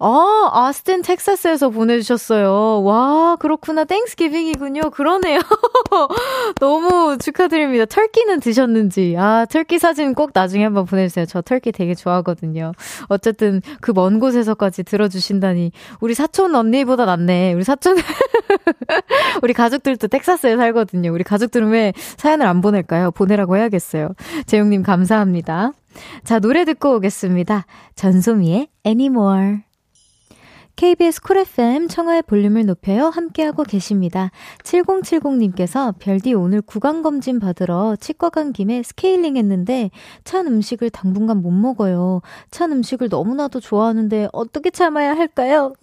[0.00, 2.82] 아, 아스틴 텍사스에서 보내주셨어요.
[2.82, 3.84] 와, 그렇구나.
[3.84, 4.90] Thanksgiving이군요.
[4.90, 5.40] 그러네요.
[6.60, 7.84] 너무 축하드립니다.
[7.86, 9.16] turkey는 드셨는지.
[9.18, 11.26] 아, 터키 사진 꼭 나중에 한번 보내주세요.
[11.26, 12.72] 저 터키 되게 좋아하거든요.
[13.08, 15.72] 어쨌든 그 먼 곳에서까지 들어주신다니.
[16.00, 17.52] 우리 사촌 언니보다 낫네.
[17.52, 17.96] 우리 사촌,
[19.42, 21.12] 우리 가족들도 텍사스에 살거든요.
[21.12, 23.10] 우리 가족들은 왜 사연을 안 보낼까요?
[23.10, 24.10] 보내라고 해야겠어요.
[24.46, 25.72] 재용님 감사합니다.
[26.24, 27.66] 자, 노래 듣고 오겠습니다.
[27.94, 29.70] 전소미의 Anymore.
[30.80, 33.08] KBS 쿨 FM 청하의 볼륨을 높여요.
[33.08, 34.30] 함께하고 계십니다.
[34.62, 39.90] 7070님께서 별디 오늘 구강검진 받으러 치과 간 김에 스케일링 했는데
[40.24, 42.22] 찬 음식을 당분간 못 먹어요.
[42.50, 45.74] 찬 음식을 너무나도 좋아하는데 어떻게 참아야 할까요?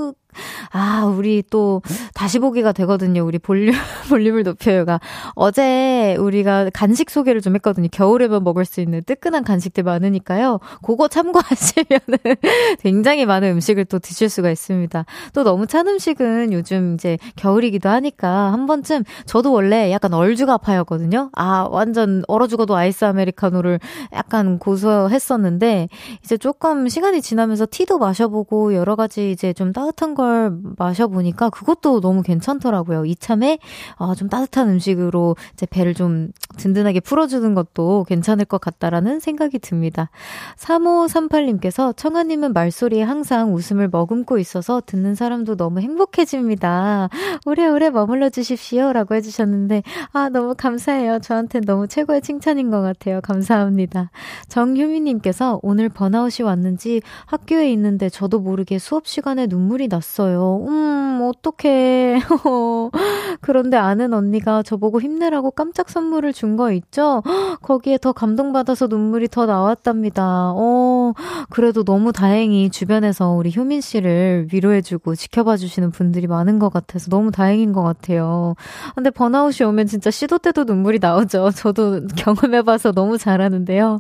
[0.72, 1.82] 아, 우리 또
[2.14, 3.26] 다시 보기가 되거든요.
[3.26, 3.74] 우리 볼륨,
[4.10, 5.00] 볼륨을 높여요가.
[5.36, 7.88] 어제 우리가 간식 소개를 좀 했거든요.
[7.92, 10.60] 겨울에만 먹을 수 있는 뜨끈한 간식들 많으니까요.
[10.84, 12.18] 그거 참고하시면은
[12.82, 15.06] 굉장히 많은 음식을 또 드실 수가 있습니다.
[15.34, 21.30] 또 너무 찬 음식은 요즘 이제 겨울이기도 하니까 한 번쯤 저도 원래 약간 얼죽아파였거든요.
[21.34, 23.80] 아, 완전 얼어 죽어도 아이스 아메리카노를
[24.14, 25.90] 약간 고소했었는데
[26.24, 32.22] 이제 조금 시간이 지나면서 티도 마셔보고 여러 가지 이제 좀 따뜻한 걸걸 마셔보니까 그것도 너무
[32.22, 33.06] 괜찮더라고요.
[33.06, 33.60] 이참에
[33.96, 40.10] 어, 좀 따뜻한 음식으로 이제 배를 좀 든든하게 풀어주는 것도 괜찮을 것 같다라는 생각이 듭니다.
[40.58, 47.10] 3538님께서 청아님은 말소리에 항상 웃음을 머금고 있어서 듣는 사람도 너무 행복해집니다.
[47.46, 48.92] 오래오래 머물러 주십시오.
[48.92, 51.20] 라고 해주셨는데, 아, 너무 감사해요.
[51.20, 53.22] 저한테 너무 최고의 칭찬인 것 같아요.
[53.22, 54.12] 감사합니다.
[54.50, 60.17] 정효미님께서 오늘 번아웃이 왔는지 학교에 있는데 저도 모르게 수업 시간에 눈물이 났어요.
[60.22, 60.66] 왔어요.
[60.68, 62.20] 음, 어떡해.
[63.42, 67.22] 그런데 아는 언니가 저보고 힘내라고 깜짝 선물을 준 거 있죠?
[67.62, 70.54] 거기에 더 감동받아서 눈물이 더 나왔답니다.
[70.56, 71.14] 어,
[71.52, 77.30] 그래도 너무 다행히 주변에서 우리 효민 씨를 위로해주고 지켜봐 주시는 분들이 많은 것 같아서 너무
[77.32, 78.56] 다행인 것 같아요.
[78.96, 81.52] 근데 번아웃이 오면 진짜 시도 때도 눈물이 나오죠.
[81.56, 84.00] 저도 경험해봐서 너무 잘하는데요.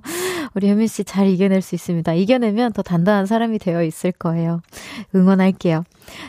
[0.56, 2.14] 우리 효민 씨 잘 이겨낼 수 있습니다.
[2.14, 4.62] 이겨내면 더 단단한 사람이 되어 있을 거예요.
[5.14, 5.84] 응원할게요.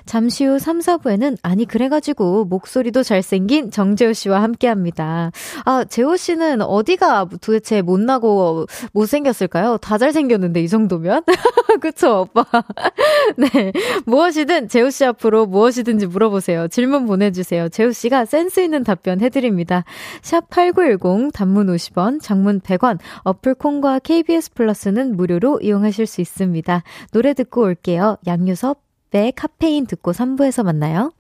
[0.06, 5.30] 잠시 후 3, 4부에는 아니 그래가지고 목소리도 잘생긴 정재호 씨와 함께합니다.
[5.64, 9.78] 아 재호 씨는 어디가 도대체 못나고 못생겼을까요?
[9.78, 11.22] 다 잘생겼는데 이 정도면
[11.80, 12.44] 그쵸 오빠
[13.36, 13.72] 네
[14.06, 16.68] 무엇이든 재호 씨 앞으로 무엇이든지 물어보세요.
[16.68, 17.68] 질문 보내주세요.
[17.68, 19.84] 재호 씨가 센스 있는 답변 해드립니다.
[20.22, 26.82] 샵 #8910 단문 50원, 장문 100원, 어플 콩과 KBS 플러스는 무료로 이용하실 수 있습니다.
[27.12, 28.16] 노래 듣고 올게요.
[28.26, 31.12] 양유섭 네, 카페인 듣고 3부에서 만나요.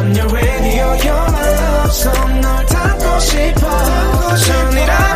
[0.00, 2.40] I'm your radio, you're my love song.
[2.40, 4.36] 널 담고 싶어.
[4.36, 5.09] 전이라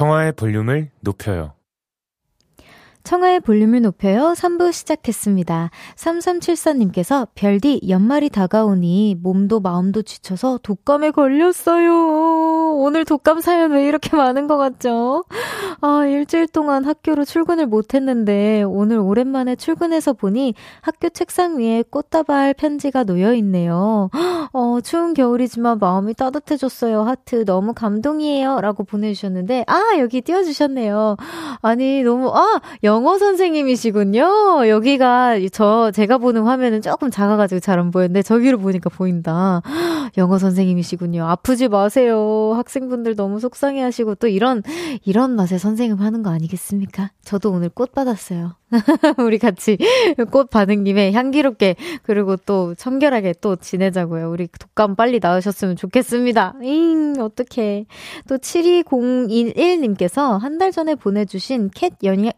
[0.00, 1.52] 청하의 볼륨을 높여요.
[3.02, 4.34] 청하의 볼륨을 높여요.
[4.36, 5.70] 3부 시작했습니다.
[5.96, 12.76] 3374님께서 별디 연말이 다가오니 몸도 마음도 지쳐서 독감에 걸렸어요.
[12.76, 15.24] 오늘 독감 사연 왜 이렇게 많은 것 같죠?
[15.80, 22.54] 아, 일주일 동안 학교로 출근을 못 했는데 오늘 오랜만에 출근해서 보니 학교 책상 위에 꽃다발
[22.54, 24.10] 편지가 놓여 있네요.
[24.52, 27.02] 어, 추운 겨울이지만 마음이 따뜻해졌어요.
[27.02, 28.60] 하트 너무 감동이에요.
[28.60, 31.16] 라고 보내주셨는데, 아, 여기 띄워주셨네요.
[31.62, 34.66] 아니, 너무, 아, 영어 선생님이시군요.
[34.68, 39.62] 여기가 저 제가 보는 화면은 조금 작아가지고 잘 안 보였는데 저기로 보니까 보인다.
[40.18, 41.24] 영어 선생님이시군요.
[41.24, 42.52] 아프지 마세요.
[42.56, 44.62] 학생분들 너무 속상해하시고 또 이런
[45.04, 47.10] 이런 맛에 선생님 하는 거 아니겠습니까?
[47.22, 48.56] 저도 오늘 꽃 받았어요.
[49.18, 49.76] 우리 같이
[50.30, 54.30] 꽃 받은 김에 향기롭게 그리고 또 청결하게 또 지내자고요.
[54.30, 56.54] 우리 독감 빨리 나으셨으면 좋겠습니다.
[56.62, 57.86] 잉, 어떡해.
[58.28, 61.94] 또 72011님께서 한 달 전에 보내주신 캣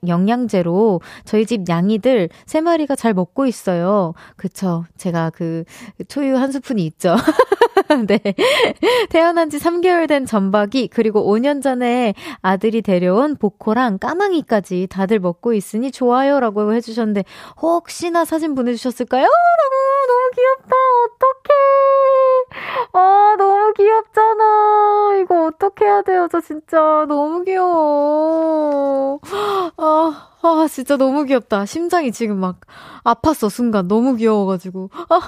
[0.07, 4.15] 영양제로 저희 집 양이들 3마리가 잘 먹고 있어요.
[4.37, 4.85] 그쵸.
[4.97, 5.65] 제가 그
[6.07, 7.17] 초유 한 스푼이 있죠.
[8.07, 8.21] 네.
[9.11, 15.91] 태어난 지 3개월 된 전박이, 그리고 5년 전에 아들이 데려온 보코랑 까망이까지 다들 먹고 있으니
[15.91, 16.22] 좋아요.
[16.41, 17.25] 라고 해주셨는데,
[17.61, 19.23] 혹시나 사진 보내주셨을까요?
[19.23, 19.77] 라고,
[20.09, 20.77] 너무 귀엽다.
[21.07, 21.53] 어떡해.
[22.93, 25.19] 아, 너무 귀엽잖아.
[25.23, 26.29] 이거 어떡해야 돼요.
[26.31, 29.21] 저 진짜 너무 귀여워.
[29.77, 30.29] 아.
[30.45, 31.67] 아, 진짜 너무 귀엽다.
[31.67, 32.57] 심장이 지금 막
[33.05, 33.87] 아팠어, 순간.
[33.87, 34.91] 너무 귀여워가지고.
[35.09, 35.21] 아,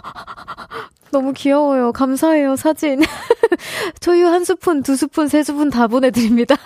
[1.14, 1.92] 너무 귀여워요.
[1.92, 3.00] 감사해요, 사진.
[4.00, 6.56] 초유 한 스푼, 두 스푼, 세 스푼 다 보내드립니다.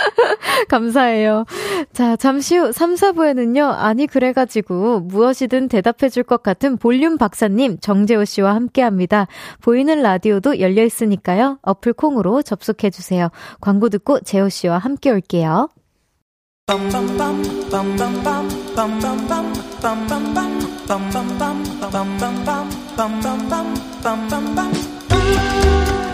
[0.70, 1.44] 감사해요.
[1.92, 8.54] 자, 잠시 후 3, 4부에는요, 아니, 그래가지고, 무엇이든 대답해줄 것 같은 볼륨 박사님, 정재호 씨와
[8.54, 9.26] 함께 합니다.
[9.60, 13.28] 보이는 라디오도 열려있으니까요, 어플 콩으로 접속해주세요.
[13.60, 15.68] 광고 듣고 재호 씨와 함께 올게요.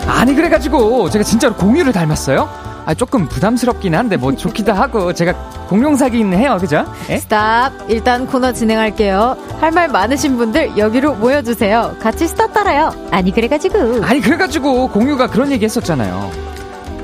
[0.07, 2.49] 아니 그래가지고 제가 진짜로 공유를 닮았어요?
[2.85, 5.33] 아 조금 부담스럽긴 한데 뭐 좋기도 하고 제가
[5.69, 6.83] 공룡상이기는 해요 그죠?
[7.09, 7.17] 에?
[7.19, 7.71] Stop.
[7.89, 9.37] 일단 코너 진행할게요.
[9.59, 11.95] 할 말 많으신 분들 여기로 모여주세요.
[12.01, 12.91] 같이 stop 따라요.
[13.11, 14.03] 아니 그래가지고.
[14.03, 16.31] 아니 그래가지고 공유가 그런 얘기 했었잖아요.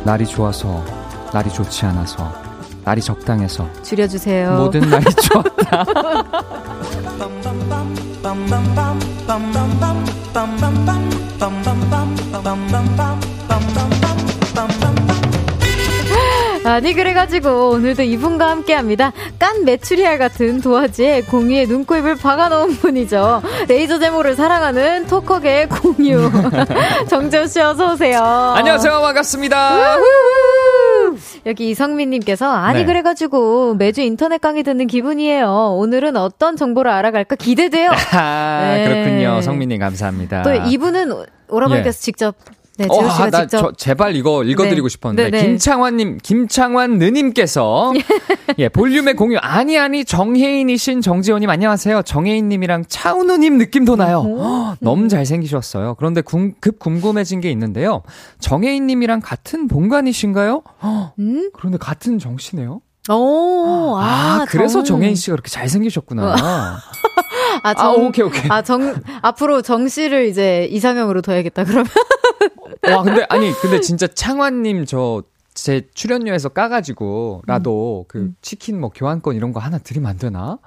[0.04, 0.84] 날이 좋아서
[1.32, 2.34] 날이 좋지 않아서
[2.84, 3.68] 날이 적당해서.
[3.84, 4.54] 줄여주세요.
[4.58, 5.86] 모든 날이 좋았다
[16.66, 19.14] 아니 그래가지고 오늘도 이분과 함께합니다.
[19.40, 23.42] 깐 메추리알 같은 도화지에 공유의 눈코입을 박아놓은 분이죠.
[23.70, 26.30] 레이저 제모를 사랑하는 토커계의 공유
[27.10, 28.22] 정재호 씨 어서 오세요.
[28.22, 29.98] 안녕하세요 반갑습니다.
[31.46, 32.86] 여기 이성민님께서 아니 네.
[32.86, 35.76] 그래가지고 매주 인터넷 강의 듣는 기분이에요.
[35.78, 37.92] 오늘은 어떤 정보를 알아갈까 기대돼요.
[38.14, 38.88] 아, 네.
[38.88, 39.42] 그렇군요.
[39.42, 40.44] 성민님 감사합니다.
[40.44, 41.12] 또 이분은
[41.50, 42.02] 오라버니께서 예.
[42.02, 42.36] 직접
[42.78, 43.60] 네, 어, 아, 나 직접...
[43.60, 44.92] 저, 제발 이거 읽어드리고 네.
[44.92, 45.48] 싶었는데 네, 네.
[45.48, 47.92] 김창환님, 김창환 느님께서
[48.60, 52.04] 예 볼륨의 공유 아니 아니 정혜인이신 정지원님 안녕하세요.
[52.04, 54.22] 정혜인님이랑 차은우님 느낌도 나요.
[54.22, 55.96] 허, 너무 잘생기셨어요.
[55.96, 58.04] 그런데 궁, 급 궁금해진 게 있는데요.
[58.40, 60.62] 정혜인님이랑 같은 본관이신가요?
[61.20, 61.50] 음?
[61.54, 62.82] 그런데 같은 정씨네요.
[63.10, 65.02] 오, 아, 아 그래서 정...
[65.02, 66.36] 혜인 씨가 그렇게 잘생기셨구나.
[67.64, 68.44] 아, 정, 아, 오케이, 오케이.
[68.50, 71.88] 아, 정, 앞으로 정 씨를 이제 이상형으로 둬야겠다, 그러면.
[72.84, 75.24] 와, 근데, 아니, 근데 진짜 창환님 저,
[75.58, 78.08] 제 출연료에서 까가지고라도 음.
[78.08, 78.36] 그 음.
[78.42, 80.60] 치킨 뭐 교환권 이런 거 하나 드리면 안 되나?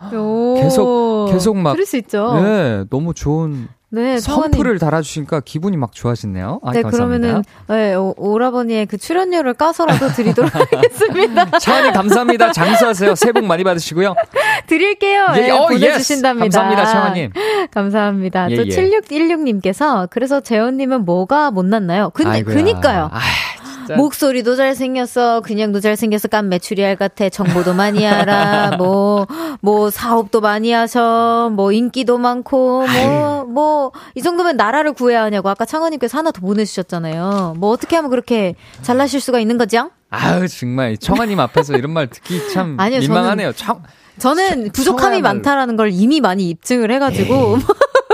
[0.61, 2.35] 계속 계속 막 그럴 수 있죠.
[2.35, 6.61] 네, 너무 좋은 네, 선풀을 달아주시니까 기분이 막 좋아지네요.
[6.62, 7.26] 아, 네, 감사합니다.
[7.26, 11.50] 그러면은 네, 오, 라버니의그 출연료를 까서라도 드리도록 하겠습니다.
[11.59, 12.53] 차원이 감사합니다.
[12.53, 13.14] 장수하세요.
[13.16, 14.14] 새해 복 많이 받으시고요.
[14.68, 15.26] 드릴게요.
[15.37, 16.46] 예, 네, 어, 보내주신답니다.
[16.47, 16.57] Yes.
[16.57, 17.33] 감사합니다, 차원님.
[17.72, 18.50] 감사합니다.
[18.50, 18.68] 예, 또 예.
[18.68, 22.11] 7616님께서 그래서 재호님은 뭐가 못났나요?
[22.11, 22.55] 근데 아이고야.
[22.55, 23.09] 그니까요.
[23.12, 23.50] 아이.
[23.90, 23.96] 진짜.
[23.96, 25.40] 목소리도 잘생겼어.
[25.40, 26.29] 그냥도 잘생겼어.
[26.29, 27.29] 깐 메추리알 같아.
[27.29, 28.76] 정보도 많이 알아.
[28.79, 29.26] 뭐,
[29.61, 31.50] 뭐, 사업도 많이 하셔.
[31.55, 32.87] 뭐, 인기도 많고.
[32.87, 35.48] 뭐, 뭐, 이 정도면 나라를 구해야 하냐고.
[35.48, 37.55] 아까 창원님께서 하나 더 보내주셨잖아요.
[37.59, 39.90] 뭐, 어떻게 하면 그렇게 잘나실 수가 있는 거죠?
[40.11, 40.96] 아유, 정말.
[40.96, 43.53] 청아님 앞에서 이런 말 듣기 참 아니요, 민망하네요.
[43.53, 43.81] 저는,
[44.18, 47.59] 저는 부족함이 많다라는 걸 이미 많이 입증을 해가지고.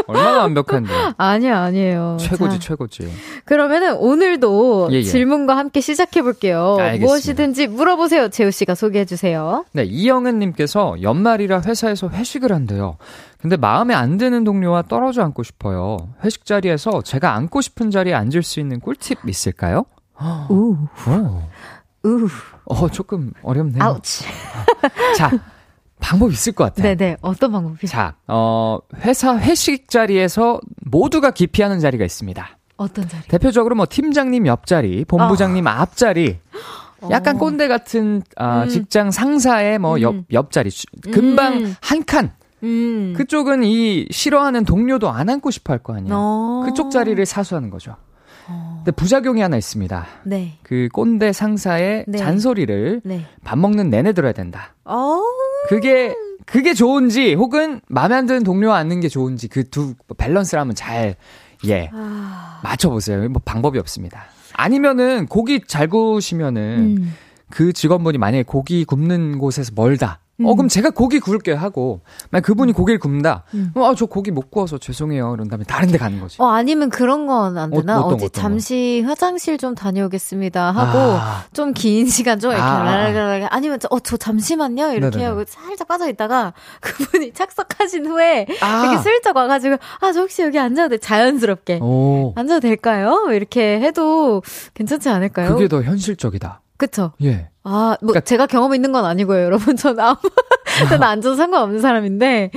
[0.07, 0.91] 얼마나 완벽한데.
[1.19, 2.17] 아니야, 아니에요.
[2.21, 3.11] 최고지, 자, 최고지.
[3.45, 5.03] 그러면은 오늘도 예, 예.
[5.03, 6.77] 질문과 함께 시작해 볼게요.
[7.01, 8.29] 무엇이든지 물어보세요.
[8.29, 9.65] 재우 씨가 소개해 주세요.
[9.73, 12.97] 네, 이영은 님께서 연말이라 회사에서 회식을 한대요.
[13.41, 15.99] 근데 마음에 안 드는 동료와 떨어져 앉고 싶어요.
[16.25, 19.85] 회식 자리에서 제가 앉고 싶은 자리에 앉을 수 있는 꿀팁 있을까요?
[20.49, 20.77] 우.
[22.05, 22.29] 우.
[22.65, 23.83] 어, 조금 어렵네요.
[23.83, 24.25] 아우치.
[25.17, 25.31] 자,
[26.01, 26.95] 방법 있을 것 같아요.
[26.97, 27.17] 네네.
[27.21, 27.87] 어떤 방법이?
[27.87, 32.49] 자, 어, 회사 회식 자리에서 모두가 기피하는 자리가 있습니다.
[32.77, 33.23] 어떤 자리?
[33.29, 35.71] 대표적으로 뭐 팀장님 옆자리, 본부장님 어.
[35.71, 36.39] 앞자리,
[37.11, 37.39] 약간 어.
[37.39, 38.69] 꼰대 같은 아, 음.
[38.69, 40.25] 직장 상사의 뭐 옆, 음.
[40.33, 40.71] 옆자리,
[41.13, 41.75] 금방 음.
[41.81, 42.33] 한 칸.
[42.63, 43.13] 음.
[43.17, 46.15] 그쪽은 이 싫어하는 동료도 안 앉고 싶어 할 거 아니에요.
[46.15, 46.63] 어.
[46.67, 47.97] 그쪽 자리를 사수하는 거죠.
[48.49, 48.77] 어.
[48.79, 50.07] 근데 부작용이 하나 있습니다.
[50.25, 50.59] 네.
[50.63, 52.19] 그 꼰대 상사의 네.
[52.19, 53.27] 잔소리를 네.
[53.45, 54.75] 밥 먹는 내내 들어야 된다.
[54.85, 55.21] 어.
[55.69, 56.15] 그게
[56.47, 61.17] 그게 좋은지 혹은 마음에 안 드는 동료와 앉는 게 좋은지 그 두 밸런스를 한번 잘
[61.67, 61.91] 예.
[61.93, 62.61] 아...
[62.63, 63.29] 맞춰 보세요.
[63.29, 64.27] 뭐 방법이 없습니다.
[64.55, 67.15] 아니면은 고기 잘 구우시면은 음.
[67.51, 70.21] 그 직원분이 만약에 고기 굽는 곳에서 멀다.
[70.41, 70.47] 음.
[70.47, 73.45] 어, 그럼 제가 고기 구울게요 하고, 만약 그분이 고기를 굽는다.
[73.55, 73.73] 음.
[73.75, 75.35] 어, 저 고기 못 구워서 죄송해요.
[75.35, 76.37] 이런 다음에 다른 데 가는 거지.
[76.41, 78.01] 어, 아니면 그런 건 안 되나?
[78.03, 79.11] 어, 디 잠시 거.
[79.11, 81.45] 화장실 좀 다녀오겠습니다 하고, 아.
[81.53, 82.83] 좀긴 시간 좀 이렇게 아.
[82.83, 84.93] 라라라라 아니면, 어, 저 잠시만요.
[84.93, 85.25] 이렇게 네네네.
[85.25, 88.85] 하고 살짝 빠져 있다가, 그분이 착석하신 후에, 아.
[88.85, 90.99] 이렇게 슬쩍 와 가지고, 아, 저 혹시 여기 앉아도 돼?
[90.99, 91.79] 자연스럽게.
[91.83, 92.33] 오.
[92.37, 93.29] 앉아도 될까요?
[93.33, 94.43] 이렇게 해도
[94.75, 95.55] 괜찮지 않을까요?
[95.55, 96.61] 그게 더 현실적이다.
[96.77, 97.13] 그쵸?
[97.23, 97.49] 예.
[97.69, 99.75] 아, 뭐, 그러니까, 제가 경험 있는 건 아니고요, 여러분.
[99.77, 100.17] 전 아무,
[100.89, 102.51] 전 앉아도 상관없는 사람인데,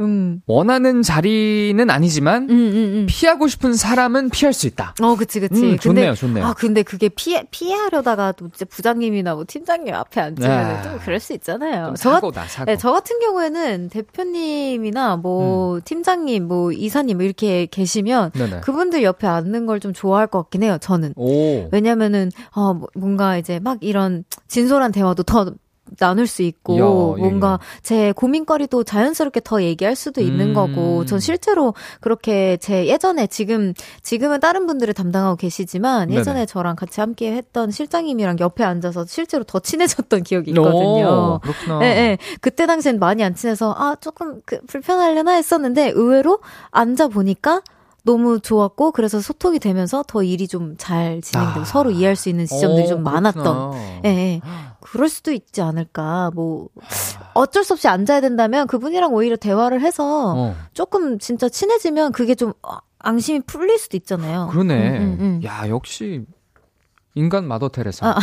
[0.00, 0.42] 음.
[0.46, 4.94] 원하는 자리는 아니지만 음, 음, 음, 피하고 싶은 사람은 피할 수 있다.
[5.00, 5.62] 어, 그치, 그치.
[5.62, 6.44] 음, 좋네요, 근데, 좋네요.
[6.46, 11.20] 아, 근데 그게 피해 피하려다가 또 이제 부장님이나 뭐 팀장님 앞에 앉으면 아, 좀 그럴
[11.20, 11.94] 수 있잖아요.
[11.96, 12.70] 저, 사고다, 사고.
[12.70, 15.80] 네, 저 같은 경우에는 대표님이나 뭐 음.
[15.84, 18.60] 팀장님, 뭐 이사님 이렇게 계시면 네네.
[18.60, 20.78] 그분들 옆에 앉는 걸 좀 좋아할 것 같긴 해요.
[20.80, 21.12] 저는.
[21.16, 21.68] 오.
[21.70, 25.52] 왜냐면은 어 뭐, 뭔가 이제 막 이런 진솔한 대화도 더
[25.98, 26.78] 나눌 수 있고 야,
[27.18, 27.80] 예, 뭔가 예.
[27.82, 30.54] 제 고민거리도 자연스럽게 더 얘기할 수도 있는 음.
[30.54, 33.72] 거고 전 실제로 그렇게 제 예전에 지금
[34.02, 36.46] 지금은 다른 분들을 담당하고 계시지만 예전에 네네.
[36.46, 41.36] 저랑 같이 함께 했던 실장님이랑 옆에 앉아서 실제로 더 친해졌던 기억이 있거든요.
[41.36, 41.78] 오, 그렇구나.
[41.78, 42.18] 네, 네.
[42.40, 47.62] 그때 당시엔 많이 안 친해서 아 조금 그 불편하려나 했었는데 의외로 앉아 보니까
[48.04, 51.64] 너무 좋았고 그래서 소통이 되면서 더 일이 좀 잘 진행되고 아.
[51.64, 53.72] 서로 이해할 수 있는 지점들이 오, 좀 많았던
[54.04, 54.40] 예, 예.
[54.92, 56.68] 그럴 수도 있지 않을까 뭐
[57.34, 60.56] 어쩔 수 없이 앉아야 된다면 그분이랑 오히려 대화를 해서 어.
[60.72, 62.52] 조금 진짜 친해지면 그게 좀
[62.98, 64.48] 앙심이 풀릴 수도 있잖아요.
[64.50, 64.98] 그러네.
[64.98, 65.40] 음, 음, 음.
[65.44, 66.24] 야 역시
[67.14, 68.08] 인간 마더 테레사.
[68.08, 68.18] 아.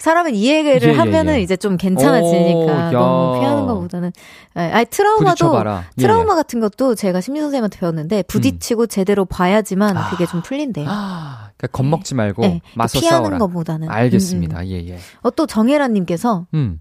[0.00, 1.42] 사람은 이해를 예, 예, 하면은 예.
[1.42, 4.12] 이제 좀 괜찮아지니까 오, 너무 피하는 것보다는
[4.56, 5.62] 예, 아니 트라우마도
[5.98, 8.88] 예, 트라우마 같은 것도 제가 심리 선생님한테 배웠는데 부딪히고 음.
[8.88, 10.86] 제대로 봐야지만 아, 그게 좀 풀린대요.
[10.88, 13.38] 아, 그러니까 겁먹지 말고 네, 맞서 피하는 싸워라.
[13.38, 14.58] 것보다는 알겠습니다.
[14.58, 14.66] 음, 음.
[14.68, 14.98] 예 예.
[15.22, 16.80] 어 또 정혜란님께서 음.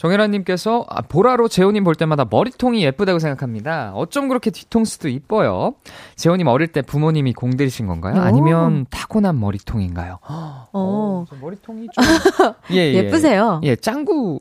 [0.00, 3.92] 정혜라님께서 아, 보라로 재호님 볼 때마다 머리통이 예쁘다고 생각합니다.
[3.94, 5.74] 어쩜 그렇게 뒤통수도 이뻐요?
[6.16, 8.18] 재호님 어릴 때 부모님이 공들이신 건가요?
[8.22, 10.18] 아니면 타고난 머리통인가요?
[10.26, 12.04] 어, 어 머리통이 좀
[12.72, 12.94] 예, 예.
[12.94, 13.60] 예 쁘세요.
[13.64, 14.38] 예, 짱구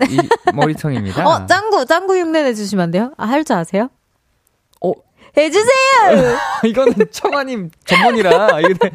[0.56, 1.28] 머리통입니다.
[1.28, 3.12] 어, 짱구 짱구 흉내 내주시면 안 돼요?
[3.18, 3.90] 아, 할 줄 아세요?
[5.38, 6.38] 해주세요!
[6.66, 8.92] 이거는 청아님 전문이라, 이게,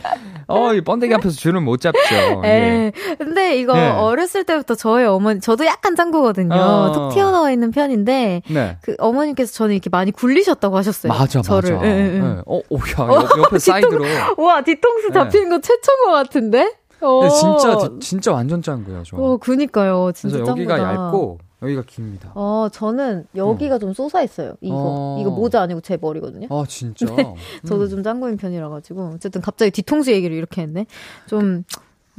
[0.47, 2.01] 어, 이 번데기 앞에서 줄을 못 잡죠.
[2.45, 2.49] 예.
[2.49, 2.93] 예.
[3.17, 3.89] 근데 이거 네.
[3.91, 6.55] 어렸을 때부터 저희 어머니, 저도 약간 짱구거든요.
[6.55, 6.93] 어.
[6.93, 8.79] 툭 튀어나와 있는 편인데, 네.
[8.83, 11.13] 그 어머님께서 저는 이렇게 많이 굴리셨다고 하셨어요.
[11.13, 11.75] 맞아, 저를.
[11.77, 11.87] 맞아.
[11.87, 12.19] 예, 예.
[12.19, 12.37] 네.
[12.47, 14.05] 어, 오, 야, 어, 옆에 사이드로.
[14.39, 15.15] 와, 뒤통수 네.
[15.15, 16.73] 잡히는 거 최초인 것 같은데?
[17.01, 17.29] 어.
[17.29, 19.17] 진짜, 진짜 완전 짱구야, 저.
[19.17, 20.13] 어, 그니까요.
[20.15, 22.33] 진짜 그래서 여기가 얇고, 여기가 깁니다.
[22.35, 23.79] 어, 저는 여기가 어.
[23.79, 24.55] 좀 솟아 있어요.
[24.61, 25.19] 이거 어.
[25.21, 26.47] 이거 모자 아니고 제 머리거든요.
[26.51, 27.07] 아 진짜.
[27.17, 27.35] 네.
[27.67, 27.89] 저도 음.
[27.89, 30.87] 좀 짱구인 편이라 가지고 어쨌든 갑자기 뒤통수 얘기를 이렇게 했네.
[31.27, 31.65] 좀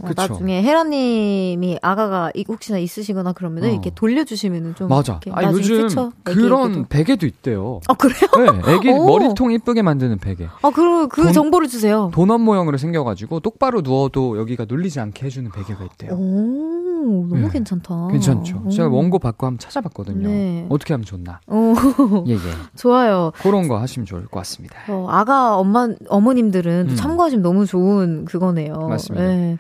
[0.04, 3.68] 어, 나중에 헤라님이 아가가 혹시나 있으시거나 그러면 어.
[3.68, 5.22] 이렇게 돌려주시면은 좀 맞아.
[5.32, 5.88] 아 요즘
[6.24, 7.80] 그런 베개도 있대요.
[7.88, 8.28] 아 그래요?
[8.38, 10.48] 네, 애기 머리통 이쁘게 만드는 베개.
[10.62, 12.12] 아 그럼 그 돈, 정보를 주세요.
[12.14, 16.12] 도넛 모형으로 생겨가지고 똑바로 누워도 여기가 눌리지 않게 해주는 베개가 있대요.
[16.14, 17.50] 오 너무 네.
[17.50, 18.08] 괜찮다.
[18.12, 18.64] 괜찮죠.
[18.66, 18.70] 오.
[18.70, 20.28] 제가 원고 받고 한번 찾아봤거든요.
[20.28, 20.66] 네.
[20.70, 21.40] 어떻게 하면 좋나.
[21.50, 22.36] 예예.
[22.36, 22.38] 예.
[22.76, 23.32] 좋아요.
[23.42, 24.78] 그런 거 하시면 좋을 것 같습니다.
[24.90, 26.96] 어, 아가 엄마 어머님들은 음.
[26.96, 28.74] 참고하시면 너무 좋은 그거네요.
[28.88, 29.26] 맞습니다.
[29.26, 29.58] 네.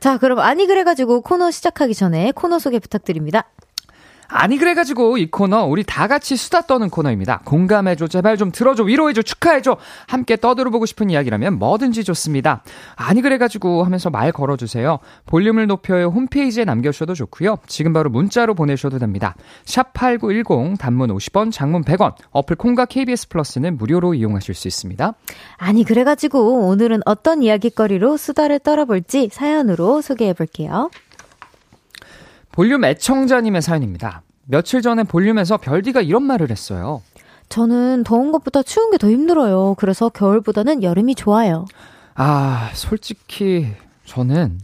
[0.00, 3.44] 자, 그럼 아니 그래가지고 코너 시작하기 전에 코너 소개 부탁드립니다.
[4.28, 7.42] 아니 그래가지고 이 코너 우리 다 같이 수다 떠는 코너입니다.
[7.44, 12.62] 공감해줘 제발 좀 들어줘 위로해줘 축하해줘 함께 떠들어보고 싶은 이야기라면 뭐든지 좋습니다.
[12.96, 14.98] 아니 그래가지고 하면서 말 걸어주세요.
[15.26, 17.58] 볼륨을 높여요 홈페이지에 남겨주셔도 좋고요.
[17.66, 19.34] 지금 바로 문자로 보내셔도 됩니다.
[19.64, 22.14] 샵 #8910 단문 50원, 장문 100원.
[22.30, 25.14] 어플 콩과 KBS 플러스는 무료로 이용하실 수 있습니다.
[25.56, 30.90] 아니 그래가지고 오늘은 어떤 이야기거리로 수다를 떨어볼지 사연으로 소개해볼게요.
[32.54, 34.22] 볼륨 애청자님의 사연입니다.
[34.46, 37.02] 며칠 전에 볼륨에서 별디가 이런 말을 했어요.
[37.48, 39.74] 저는 더운 것보다 추운 게 더 힘들어요.
[39.76, 41.66] 그래서 겨울보다는 여름이 좋아요.
[42.14, 43.66] 아, 솔직히
[44.06, 44.60] 저는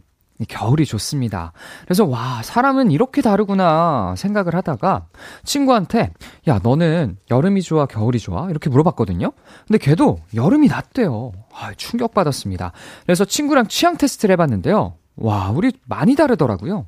[0.49, 1.53] 겨울이 좋습니다.
[1.84, 5.07] 그래서 와, 사람은 이렇게 다르구나 생각을 하다가
[5.45, 6.12] 친구한테
[6.47, 8.49] 야, 너는 여름이 좋아, 겨울이 좋아?
[8.51, 9.32] 이렇게 물어봤거든요.
[9.66, 11.32] 근데 걔도 여름이 낫대요.
[11.53, 12.70] 아, 충격받았습니다.
[13.05, 14.95] 그래서 친구랑 취향 테스트를 해봤는데요.
[15.16, 16.86] 와, 우리 많이 다르더라고요.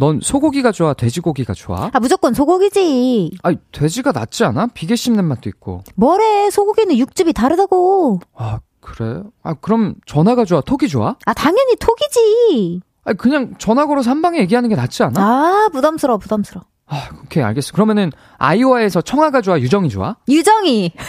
[0.00, 1.90] 넌 소고기가 좋아, 돼지고기가 좋아?
[1.92, 3.32] 아, 무조건 소고기지.
[3.42, 4.68] 아, 돼지가 낫지 않아?
[4.72, 5.82] 비계 씹는 맛도 있고.
[5.96, 8.20] 뭐래, 소고기는 육즙이 다르다고.
[8.36, 9.22] 아, 그래?
[9.42, 11.16] 아, 그럼 전화가 좋아, 톡이 좋아?
[11.26, 12.80] 아, 당연히 톡이지.
[13.06, 15.20] 아, 그냥 전화 걸어서 한 방에 얘기하는 게 낫지 않아?
[15.20, 16.64] 아, 부담스러워, 부담스러워.
[16.86, 17.72] 아, 오케이, 알겠어.
[17.72, 20.14] 그러면은 아이오아에서 청아가 좋아, 유정이 좋아?
[20.28, 20.92] 유정이.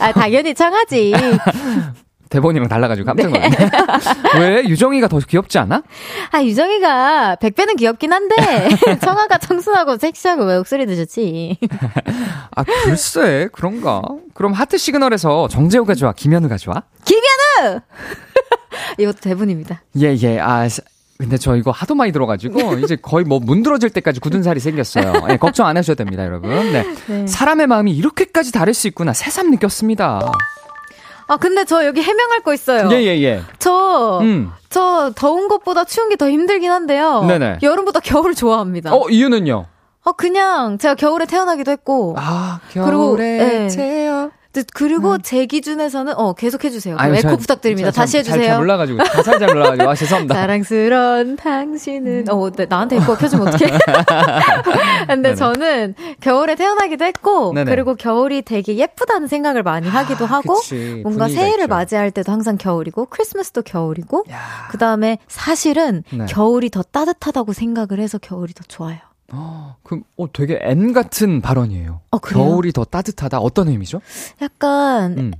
[0.00, 1.12] 아, 당연히 청아지.
[2.32, 3.56] 대본이랑 달라가지고 깜짝 놀랐네.
[3.56, 3.70] 네.
[4.40, 4.64] 왜?
[4.64, 5.82] 유정이가 더 귀엽지 않아?
[6.30, 8.34] 아, 유정이가 100배는 귀엽긴 한데,
[9.04, 11.58] 청아가 청순하고 섹시하고 왜 목소리도 좋지.
[12.56, 14.00] 아, 글쎄, 그런가?
[14.32, 16.82] 그럼 하트 시그널에서 정재호가 좋아, 김현우가 좋아?
[17.04, 17.80] 김현우!
[18.96, 19.82] 이것도 대본입니다.
[20.00, 20.38] 예, 예.
[20.40, 20.66] 아,
[21.18, 25.26] 근데 저 이거 하도 많이 들어가지고 이제 거의 뭐 문드러질 때까지 굳은 살이 생겼어요.
[25.26, 26.50] 네, 걱정 안 하셔도 됩니다, 여러분.
[26.72, 26.84] 네.
[27.06, 27.26] 네.
[27.26, 30.32] 사람의 마음이 이렇게까지 다를 수 있구나 새삼 느꼈습니다.
[31.32, 32.90] 아, 근데 저 여기 해명할 거 있어요.
[32.92, 33.42] 예, 예, 예.
[33.58, 34.50] 저, 음.
[34.68, 37.24] 저 더운 것보다 추운 게 더 힘들긴 한데요.
[37.26, 37.60] 네네.
[37.62, 38.92] 여름보다 겨울 좋아합니다.
[38.94, 39.64] 어, 이유는요?
[40.04, 42.16] 어, 그냥 제가 겨울에 태어나기도 했고.
[42.18, 43.68] 아, 겨울에 그리고, 네.
[43.68, 44.30] 태어.
[44.74, 45.18] 그리고 음.
[45.22, 46.96] 제 기준에서는 어 계속 해주세요.
[46.98, 47.90] 아유, 에코 잘, 부탁드립니다.
[47.90, 48.38] 잘, 다시 해주세요.
[48.38, 50.34] 잘, 잘 몰라가지고 가사 잘 몰라가지고 아 죄송합니다.
[50.34, 53.70] 사랑스런 당신은 어 네, 나한테 에코 켜주면 어떡해?
[55.08, 55.34] 근데 네네.
[55.34, 57.70] 저는 겨울에 태어나기도 했고 네네.
[57.70, 61.68] 그리고 겨울이 되게 예쁘다는 생각을 많이 아, 하기도 하고 그치, 뭔가 새해를 있죠.
[61.68, 64.24] 맞이할 때도 항상 겨울이고 크리스마스도 겨울이고
[64.70, 66.26] 그 다음에 사실은 네.
[66.26, 68.98] 겨울이 더 따뜻하다고 생각을 해서 겨울이 더 좋아요.
[69.32, 72.00] 어, 그럼 어 되게 N 같은 발언이에요.
[72.10, 73.38] 어, 겨울이 더 따뜻하다.
[73.40, 74.00] 어떤 의미죠?
[74.40, 75.30] 약간 음.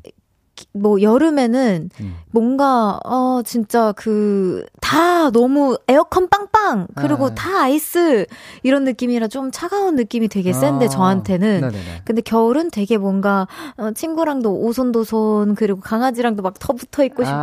[0.72, 2.14] 뭐 여름에는 음.
[2.30, 7.34] 뭔가 어 진짜 그 다 너무 에어컨 빵빵 그리고 아.
[7.34, 8.26] 다 아이스
[8.62, 10.88] 이런 느낌이라 좀 차가운 느낌이 되게 센데 아.
[10.88, 12.02] 저한테는 네네네.
[12.04, 13.48] 근데 겨울은 되게 뭔가
[13.78, 17.36] 어, 친구랑도 오손도손 그리고 강아지랑도 막더 붙어 있고 싶고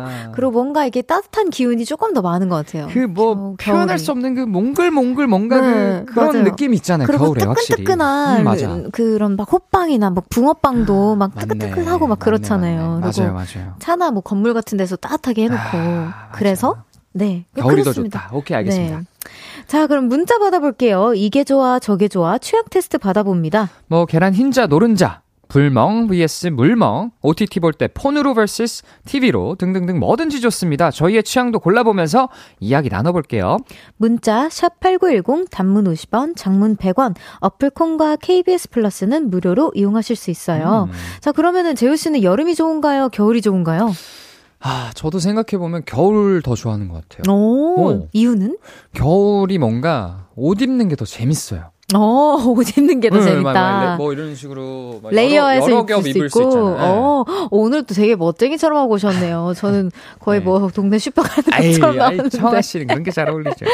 [0.00, 0.30] 아.
[0.32, 2.86] 그리고 뭔가 이게 따뜻한 기운이 조금 더 많은 것 같아요.
[2.92, 6.44] 그뭐 표현할 수 없는 그 몽글몽글 뭔가 그 네, 그 그런 맞아요.
[6.44, 7.08] 느낌 있잖아요.
[7.08, 7.78] 겨울에 확실히.
[7.78, 8.80] 뜨끈뜨끈한 음, 맞아.
[8.92, 12.61] 그런 막 호빵이나 막 붕어빵도 막 뜨끈뜨끈하고 막 그렇잖아요.
[12.62, 13.00] 맞아요.
[13.00, 13.74] 맞아요, 맞아요.
[13.78, 18.30] 차나 뭐 건물 같은 데서 따뜻하게 해놓고 아, 그래서 네 겨울이 더 좋다.
[18.32, 18.98] 오케이 알겠습니다.
[18.98, 19.04] 네.
[19.66, 21.14] 자, 그럼 문자 받아볼게요.
[21.14, 23.70] 이게 좋아, 저게 좋아, 취향 테스트 받아봅니다.
[23.86, 25.22] 뭐, 계란 흰자, 노른자,
[25.52, 30.90] 불멍 vs 물멍, OTT 볼 때 폰으로 vs TV로 등등등 뭐든지 좋습니다.
[30.90, 33.58] 저희의 취향도 골라보면서 이야기 나눠볼게요.
[33.98, 40.88] 문자 샵8910 단문 50원, 장문 100원, 어플 콘과 KBS 플러스는 무료로 이용하실 수 있어요.
[40.90, 40.96] 음.
[41.20, 43.10] 자, 그러면은 재우 씨는 여름이 좋은가요?
[43.10, 43.92] 겨울이 좋은가요?
[44.60, 47.30] 아, 저도 생각해보면 겨울 더 좋아하는 것 같아요.
[47.30, 48.08] 오, 오.
[48.12, 48.56] 이유는?
[48.94, 51.72] 겨울이 뭔가 옷 입는 게 더 재밌어요.
[51.94, 53.52] 어, 옷 입는 게더 응, 재밌다.
[53.52, 56.50] 막, 막, 뭐 이런 식으로 레이어해서 여러, 여러 입을 수, 있고.
[56.50, 59.52] 수 어, 오늘 또 되게 멋쟁이처럼 하고 오셨네요.
[59.56, 59.90] 저는
[60.20, 60.44] 거의 네.
[60.44, 62.28] 뭐 동네 슈퍼 가는 것처럼 나왔는데.
[62.38, 63.66] 청하 씨는 그런 게 잘 어울리죠.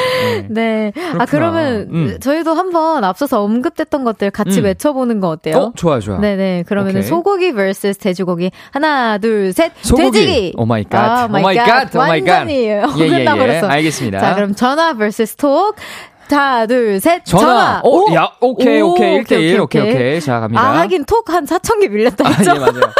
[0.49, 0.91] 네.
[0.93, 0.93] 네.
[1.17, 2.17] 아 그러면 음.
[2.19, 4.65] 저희도 한번 앞서서 언급됐던 것들 같이 음.
[4.65, 5.57] 외쳐보는 거 어때요?
[5.57, 6.19] 어, 좋아 좋아.
[6.19, 6.63] 네네.
[6.67, 9.71] 그러면은 소고기 vs 돼지고기 하나 둘 셋.
[9.81, 10.11] 소고기.
[10.11, 10.53] 돼지고기.
[10.57, 11.25] Oh my god.
[11.25, 11.95] Oh my god.
[11.95, 12.31] Oh my god.
[12.39, 13.59] 완전히 예, 예, 예.
[13.63, 14.19] 알겠습니다.
[14.19, 15.75] 자 그럼 전화 vs 톡.
[16.35, 17.23] 하나, 둘, 셋.
[17.25, 17.45] 전화.
[17.45, 17.81] 전화.
[17.83, 19.23] 오, 야, 오케이, 오, 오케이.
[19.23, 19.23] 1대1.
[19.23, 20.21] 오케이, 오케이, 오케이.
[20.21, 20.61] 자, 갑니다.
[20.61, 22.27] 아, 하긴 톡 한 4천 개 밀렸다.
[22.27, 22.93] 아, 예, 맞아요.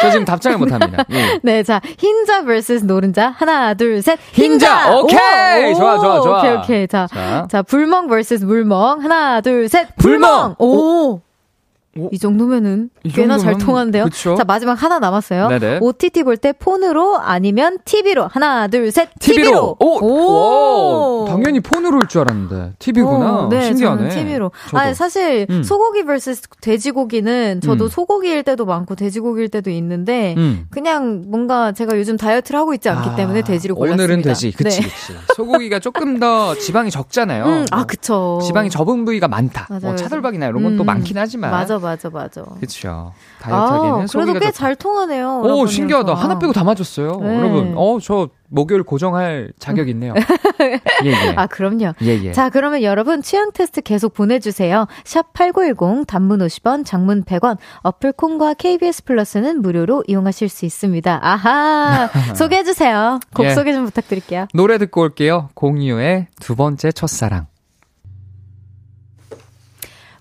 [0.00, 1.04] 저 지금 답장을 못 합니다.
[1.10, 1.40] 예.
[1.42, 3.34] 네, 자, 흰자 vs 노른자.
[3.36, 4.18] 하나, 둘, 셋.
[4.32, 4.86] 흰자!
[4.88, 4.96] 흰자!
[4.96, 5.72] 오케이!
[5.72, 6.38] 오, 좋아, 좋아, 좋아.
[6.38, 6.88] 오케이, 오케이.
[6.88, 9.02] 자, 자, 자 불멍 vs 물멍.
[9.02, 9.88] 하나, 둘, 셋.
[9.96, 10.54] 불멍!
[10.56, 10.56] 불멍!
[10.58, 11.20] 오!
[11.96, 12.08] 오?
[12.12, 14.04] 이 정도면은 이 꽤나 잘 통하는데요.
[14.04, 14.36] 그쵸?
[14.36, 15.48] 자 마지막 하나 남았어요.
[15.48, 15.78] 네네.
[15.80, 19.44] OTT 볼 때 폰으로 아니면 TV로 하나 둘 셋 TV로.
[19.44, 19.76] TV로.
[19.80, 21.24] 오, 오!
[21.28, 23.32] 당연히 폰으로일 줄 알았는데 TV구나.
[23.42, 24.08] 오, 네, 신기하네.
[24.10, 24.52] TV로.
[24.72, 25.62] 아 사실 음.
[25.64, 27.88] 소고기 vs 돼지고기는 저도 음.
[27.88, 30.66] 소고기일 때도 많고 돼지고기일 때도 있는데 음.
[30.70, 34.04] 그냥 뭔가 제가 요즘 다이어트를 하고 있지 않기 아, 때문에 돼지를 골랐습니다.
[34.04, 34.52] 오늘은 돼지.
[34.52, 34.88] 그치 네.
[34.88, 35.12] 그치.
[35.36, 37.44] 소고기가 조금 더 지방이 적잖아요.
[37.44, 38.38] 음, 아 그쵸.
[38.44, 39.66] 지방이 적은 부위가 많다.
[39.68, 39.92] 뭐 맞아요.
[39.92, 40.86] 뭐 차돌박이나 이런 건또 음.
[40.86, 41.50] 많긴 하지만.
[41.50, 42.42] 맞아 맞아 맞아.
[42.42, 43.12] 그렇죠.
[43.40, 45.40] 다이어트하기는 아, 그래도 꽤 잘 통하네요.
[45.44, 46.14] 오 신기하다.
[46.14, 47.16] 하나 빼고 다 맞았어요.
[47.20, 47.36] 네.
[47.38, 50.12] 여러분, 어 저 목요일 고정할 자격 있네요.
[50.60, 51.34] 예, 예.
[51.36, 51.92] 아, 그럼요.
[52.02, 52.32] 예, 예.
[52.32, 54.86] 자, 그러면 여러분 취향 테스트 계속 보내주세요.
[55.04, 61.20] 샵 8910 단문 50원, 장문 100원, 어플 콩과 KBS 플러스는 무료로 이용하실 수 있습니다.
[61.22, 62.08] 아하!
[62.34, 63.20] 소개해주세요.
[63.34, 63.54] 곡 예.
[63.54, 64.46] 소개 좀 부탁드릴게요.
[64.52, 65.48] 노래 듣고 올게요.
[65.54, 67.46] 공유의 두 번째 첫사랑.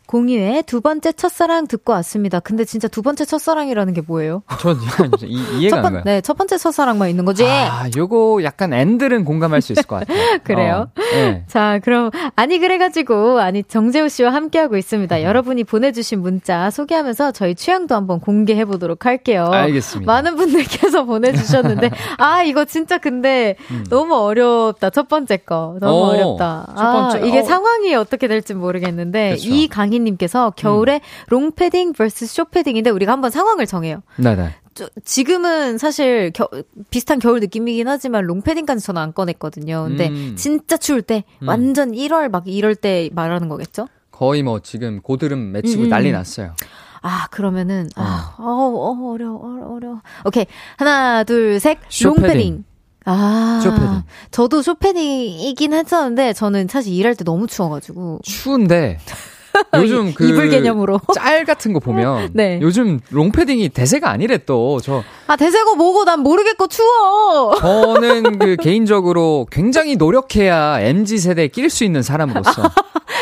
[0.10, 2.40] 공유의 두 번째 첫사랑 듣고 왔습니다.
[2.40, 4.42] 근데 진짜 두 번째 첫사랑이라는 게 뭐예요?
[4.60, 4.76] 전
[5.24, 6.02] 이, 이해가 안 가요.
[6.04, 7.46] 네, 첫 번째 첫사랑만 있는 거지.
[7.46, 10.18] 아, 요거 약간 앤들은 공감할 수 있을 것 같아요.
[10.44, 10.88] 그래요?
[10.98, 11.44] 어, 네.
[11.46, 15.16] 자, 그럼 아니 그래가지고 아니 정재우 씨와 함께하고 있습니다.
[15.16, 15.22] 음.
[15.22, 19.52] 여러분이 보내주신 문자 소개하면서 저희 취향도 한번 공개해 보도록 할게요.
[19.52, 20.12] 알겠습니다.
[20.12, 23.86] 많은 분들께서 보내주셨는데 아 이거 진짜 근데 음.
[23.92, 24.90] 너무 어렵다.
[24.90, 26.74] 첫 번째 거 너무 오, 어렵다.
[26.76, 27.44] 첫 번째 아, 이게 어.
[27.44, 29.48] 상황이 어떻게 될지 모르겠는데 그쵸.
[29.48, 31.00] 이 강의 이민님께서 겨울에 음.
[31.30, 34.02] 롱패딩 vs 숏패딩인데 우리가 한번 상황을 정해요.
[34.18, 34.56] 네네.
[35.04, 36.48] 지금은 사실 겨,
[36.90, 39.86] 비슷한 겨울 느낌이긴 하지만 롱패딩까지 저는 안 꺼냈거든요.
[39.88, 40.36] 근데 음.
[40.38, 41.48] 진짜 추울 때 음.
[41.48, 43.88] 완전 1월 막 이럴 때 말하는 거겠죠?
[44.12, 45.90] 거의 뭐 지금 고드름 맺히고 음.
[45.90, 46.56] 난리 났어요.
[47.02, 50.02] 아, 그러면은, 아, 어, 어, 어려워, 어려워, 어려워.
[50.26, 50.46] 오케이.
[50.76, 51.78] 하나, 둘, 셋.
[51.88, 52.26] 숏패딩.
[52.28, 52.64] 롱패딩.
[53.06, 54.04] 아, 숏패딩.
[54.32, 58.20] 저도 숏패딩이긴 했었는데, 저는 사실 일할 때 너무 추워가지고.
[58.24, 59.00] 추운데,
[59.76, 62.60] 요즘 그 이불 개념으로 짤 같은 거 보면 네.
[62.62, 67.54] 요즘 롱패딩이 대세가 아니래 또 저 아 대세고 뭐고 난 모르겠고 추워.
[67.62, 72.64] 저는 그 개인적으로 굉장히 노력해야 mz 세대에 낄 수 있는 사람으로서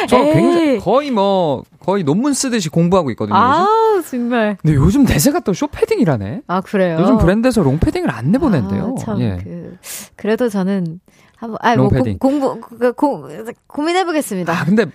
[0.07, 3.35] 저 굉장히 거의 뭐 거의 논문 쓰듯이 공부하고 있거든요.
[3.37, 3.67] 아
[4.09, 4.57] 정말.
[4.61, 6.43] 근데 요즘 대세가 또 쇼패딩이라네.
[6.47, 6.97] 아 그래요.
[7.01, 8.95] 요즘 브랜드에서 롱패딩을 안 내보낸대요.
[8.97, 9.37] 아, 참 예.
[9.43, 9.77] 그,
[10.15, 11.01] 그래도 저는
[11.35, 13.27] 한번 아뭐 공부 그, 고,
[13.67, 14.53] 고민해 보겠습니다.
[14.53, 14.85] 아 근데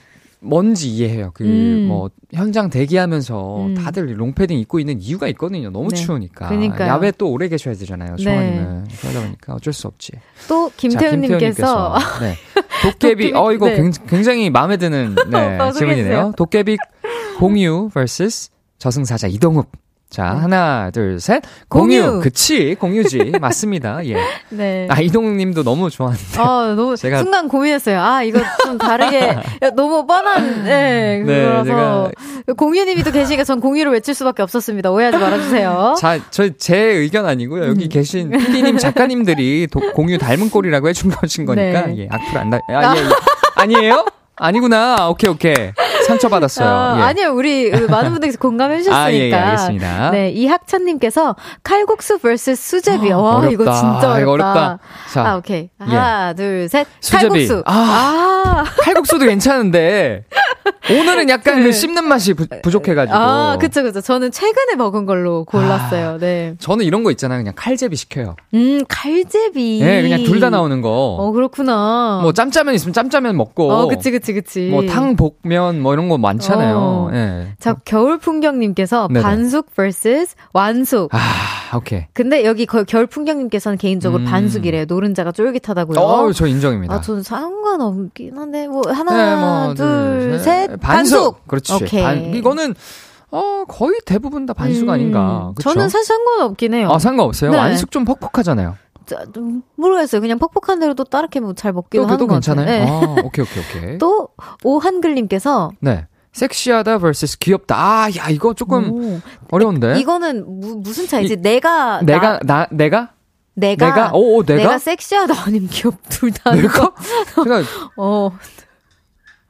[0.42, 1.30] 뭔지 이해해요.
[1.34, 1.86] 그, 음.
[1.88, 3.74] 뭐, 현장 대기하면서 음.
[3.74, 5.70] 다들 롱패딩 입고 있는 이유가 있거든요.
[5.70, 5.96] 너무 네.
[5.96, 6.48] 추우니까.
[6.48, 6.88] 그러니까요.
[6.88, 8.16] 야외 또 오래 계셔야 되잖아요.
[8.16, 8.84] 청아님은.
[8.84, 8.94] 네.
[9.00, 10.12] 그러다 보니까 어쩔 수 없지.
[10.48, 11.96] 또, 김태훈님께서.
[12.20, 12.34] 네.
[12.82, 13.90] 도깨비, 어, 이거 네.
[14.08, 16.32] 굉장히 마음에 드는, 네, 질문이네요.
[16.36, 16.76] 도깨비
[17.38, 19.70] 공유 vs 저승사자 이동욱.
[20.12, 20.40] 자, 네.
[20.40, 21.42] 하나, 둘, 셋.
[21.70, 22.04] 공유.
[22.04, 22.20] 공유.
[22.20, 23.32] 그치, 공유지.
[23.40, 24.04] 맞습니다.
[24.06, 24.16] 예.
[24.50, 24.86] 네.
[24.90, 26.38] 아, 이동 님도 너무 좋아하는데.
[26.38, 27.20] 아, 너무, 제가...
[27.20, 27.98] 순간 고민했어요.
[27.98, 29.38] 아, 이거 좀 다르게,
[29.74, 31.64] 너무 뻔한, 네, 네 그거라서.
[31.64, 32.54] 제가...
[32.58, 34.90] 공유 님이 또 계시니까 전 공유를 외칠 수밖에 없었습니다.
[34.90, 35.94] 오해하지 말아 주세요.
[35.98, 37.66] 자, 저, 제 의견 아니고요.
[37.68, 37.88] 여기 음.
[37.88, 42.00] 계신 PD님, 작가님들이 도, 공유 닮은 꼴이라고 해준 것인 거니까, 네.
[42.00, 43.04] 예, 악플 안 다, 아, 예, 예.
[43.56, 44.04] 아니에요?
[44.36, 45.08] 아니구나.
[45.08, 45.72] 오케이, 오케이.
[46.06, 46.68] 상처받았어요.
[46.68, 47.02] 어, 예.
[47.02, 48.96] 아니요, 우리 많은 분들께서 공감해 주셨으니까.
[49.04, 50.10] 아, 예, 예, 알겠습니다.
[50.10, 53.10] 네, 이학찬님께서 칼국수 vs 수제비.
[53.12, 53.50] 와, 어렵다.
[53.50, 54.20] 이거 진짜 어렵다.
[54.20, 54.78] 이거 어렵다.
[55.12, 55.68] 자, 아, 오케이.
[55.78, 56.34] 하나, 예.
[56.34, 56.86] 둘, 셋.
[57.00, 57.28] 수제비.
[57.28, 57.62] 칼국수.
[57.66, 58.64] 아, 아.
[58.82, 60.24] 칼국수도 괜찮은데.
[60.90, 61.64] 오늘은 약간 그 네.
[61.66, 64.00] 그 씹는 맛이 부, 족해가지고 아, 그쵸, 그쵸.
[64.00, 66.08] 저는 최근에 먹은 걸로 골랐어요.
[66.14, 66.54] 아, 네.
[66.58, 67.38] 저는 이런 거 있잖아요.
[67.38, 68.34] 그냥 칼제비 시켜요.
[68.54, 69.78] 음, 칼제비.
[69.80, 70.90] 네, 그냥 둘 다 나오는 거.
[71.20, 72.18] 어, 그렇구나.
[72.22, 73.70] 뭐 짬짜면 있으면 짬짜면 먹고.
[73.70, 74.68] 어, 그치, 그치, 그치.
[74.70, 76.76] 뭐 탕, 볶면 뭐 이런 거 많잖아요.
[76.76, 77.10] 어.
[77.12, 77.52] 네.
[77.60, 81.14] 자, 겨울풍경님께서 반숙 vs 완숙.
[81.14, 81.18] 아,
[81.76, 82.06] 오케이.
[82.12, 84.26] 근데 여기 겨울 풍경님께서는 개인적으로 음.
[84.26, 84.84] 반숙이래요.
[84.86, 85.98] 노른자가 쫄깃하다고요.
[86.00, 86.94] 어, 저 인정입니다.
[86.94, 89.86] 아, 저는 상관없긴 한데, 뭐, 하나, 네, 뭐, 둘,
[90.30, 90.66] 둘, 셋.
[90.80, 90.80] 반숙.
[90.80, 91.46] 반숙.
[91.48, 91.74] 그렇지.
[91.74, 92.02] 오케이.
[92.02, 92.74] 반, 이거는
[93.30, 95.52] 어, 거의 대부분 다 반숙 음, 아닌가.
[95.56, 95.70] 그쵸?
[95.72, 96.90] 저는 사실 상관없긴 해요.
[96.92, 97.50] 아, 상관없어요?
[97.52, 97.56] 네.
[97.56, 98.76] 완숙 좀 퍽퍽하잖아요.
[99.06, 99.24] 자,
[99.76, 100.20] 모르겠어요.
[100.20, 102.66] 그냥 퍽퍽한 대로 또 따르게 뭐 잘 먹기도 하는 것 괜찮아요?
[102.66, 102.84] 같아요.
[102.84, 102.90] 네.
[102.90, 103.98] 아, 오케이, 오케이, 오케이.
[103.98, 104.28] 또,
[104.62, 105.70] 오한글님께서.
[105.80, 106.06] 네.
[106.32, 107.76] 섹시하다 vs 귀엽다.
[107.76, 109.20] 아, 야, 이거 조금 오.
[109.50, 109.98] 어려운데.
[109.98, 111.34] 이거는 무, 무슨 차이지?
[111.34, 112.00] 이, 내가.
[112.02, 113.10] 내가, 나, 나 내가?
[113.54, 114.62] 내가, 내가, 오, 오, 내가?
[114.62, 116.92] 내가 섹시하다 아니면 귀엽 둘다 내가?
[117.44, 117.62] 제가
[117.98, 118.30] 어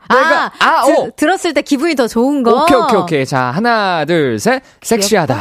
[0.08, 1.10] 내가 아, 아 드, 오.
[1.14, 2.64] 들었을 때 기분이 더 좋은 거.
[2.64, 3.26] 오케이 오케이 오케이.
[3.26, 4.60] 자 하나 둘 셋.
[4.82, 5.40] 섹시하다.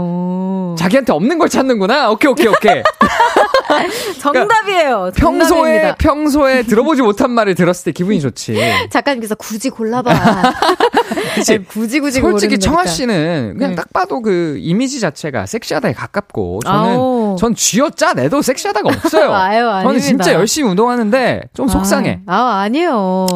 [0.00, 0.74] 오.
[0.78, 2.10] 자기한테 없는 걸 찾는구나.
[2.10, 2.82] 오케이 오케이 오케이.
[4.20, 5.10] 정답이에요.
[5.14, 8.58] 그러니까 평소에 평소에 들어보지 못한 말을 들었을 때 기분이 좋지.
[8.90, 10.12] 작가님께서 굳이 골라봐.
[11.34, 11.58] 그치?
[11.58, 13.76] 굳이 굳이 솔직히 청아 씨는 그냥 네.
[13.76, 17.36] 딱 봐도 그 이미지 자체가 섹시하다에 가깝고 저는 아오.
[17.38, 19.32] 전 쥐어짜 내도 섹시하다가 없어요.
[19.32, 22.20] 아유, 저는 진짜 열심히 운동하는데 좀 속상해.
[22.26, 23.26] 아, 아 아니에요.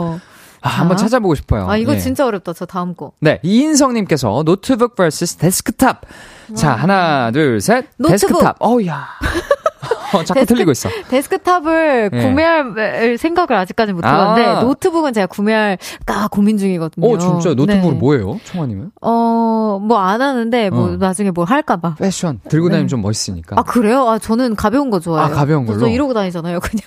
[0.64, 1.68] 아, 한번 찾아보고 싶어요.
[1.68, 1.98] 아, 이거 네.
[1.98, 2.54] 진짜 어렵다.
[2.54, 3.12] 저 다음 거.
[3.20, 3.38] 네.
[3.42, 6.02] 이인성님께서 노트북 vs 데스크탑.
[6.56, 7.86] 자, 하나, 둘, 셋.
[7.98, 8.10] 노트북.
[8.10, 8.56] 데스크탑.
[8.60, 9.06] 어우, 야.
[10.14, 10.88] 어, 자꾸 데스크, 틀리고 있어.
[11.10, 12.22] 데스크탑을 네.
[12.22, 17.06] 구매할 생각을 아직까지 못 해봤는데, 아~ 노트북은 제가 구매할까 고민 중이거든요.
[17.06, 17.98] 어, 진짜 노트북 네.
[17.98, 18.38] 뭐예요?
[18.44, 18.92] 청하님은?
[19.02, 20.96] 어, 뭐 안 하는데, 뭐 어.
[20.96, 21.96] 나중에 뭘 할까봐.
[21.98, 22.40] 패션.
[22.48, 22.90] 들고 다니면 네.
[22.90, 23.56] 좀 멋있으니까.
[23.58, 24.08] 아, 그래요?
[24.08, 25.26] 아, 저는 가벼운 거 좋아해요.
[25.34, 25.80] 아, 가벼운 걸로?
[25.80, 26.84] 저 이러고 다니잖아요, 그냥.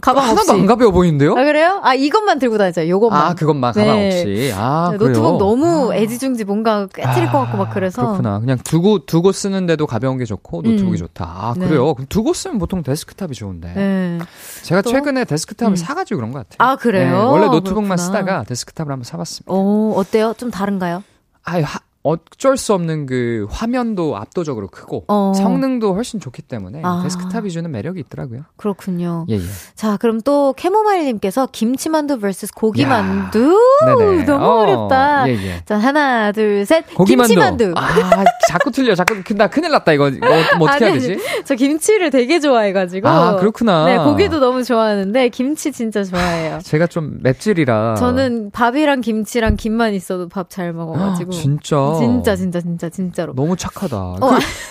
[0.00, 0.52] 가방 하나도 없이.
[0.52, 1.32] 안 가벼워 보이는데요?
[1.32, 1.80] 아, 그래요?
[1.82, 2.88] 아, 이것만 들고 다니죠.
[2.88, 3.22] 요것만.
[3.22, 4.06] 아, 그것만 가방 네.
[4.06, 4.52] 없이.
[4.56, 5.96] 아, 노트북 너무 아.
[5.96, 8.02] 애지중지 뭔가 깨트릴 아, 것 같고 막 그래서.
[8.02, 8.40] 그렇구나.
[8.40, 10.96] 그냥 두고 두고 쓰는데도 가벼운 게 좋고 노트북이 음.
[10.96, 11.24] 좋다.
[11.24, 11.66] 아, 네.
[11.66, 11.94] 그래요.
[11.94, 13.72] 그럼 두고 쓰면 보통 데스크탑이 좋은데.
[13.74, 14.18] 네.
[14.62, 14.90] 제가 또?
[14.90, 15.76] 최근에 데스크탑을 음.
[15.76, 16.68] 사 가지고 그런 것 같아요.
[16.70, 17.10] 아, 그래요?
[17.10, 17.96] 네, 원래 노트북만 그렇구나.
[17.96, 19.52] 쓰다가 데스크탑을 한번 사 봤습니다.
[19.52, 20.34] 오, 어때요?
[20.38, 21.02] 좀 다른가요?
[21.44, 25.32] 아유, 하, 어쩔 수 없는 그 화면도 압도적으로 크고 어.
[25.36, 27.00] 성능도 훨씬 좋기 때문에 아.
[27.02, 28.42] 데스크탑이 주는 매력이 있더라고요.
[28.56, 29.26] 그렇군요.
[29.28, 29.40] 예, 예.
[29.74, 34.66] 자, 그럼 또 캐모마일님께서 김치만두 vs 고기만두 너무 어.
[34.66, 35.62] 렵다 예, 예.
[35.66, 36.86] 자, 하나, 둘, 셋.
[36.94, 37.34] 고기만두.
[37.34, 37.74] 김치만두.
[37.76, 38.94] 아, 자꾸 틀려.
[38.94, 40.08] 자꾸 나 큰일 났다 이거.
[40.08, 40.26] 이거
[40.58, 41.18] 뭐 어떻게 아니, 해야 되지?
[41.44, 43.08] 저 김치를 되게 좋아해가지고.
[43.08, 43.84] 아, 그렇구나.
[43.86, 46.60] 네, 고기도 너무 좋아하는데 김치 진짜 좋아해요.
[46.62, 47.94] 제가 좀 맵찔이라.
[47.96, 51.30] 저는 밥이랑 김치랑 김만 있어도 밥 잘 먹어가지고.
[51.32, 51.89] 진짜.
[51.98, 53.34] 진짜 진짜 진짜 진짜로.
[53.34, 53.96] 너무 착하다.
[53.96, 54.18] 어.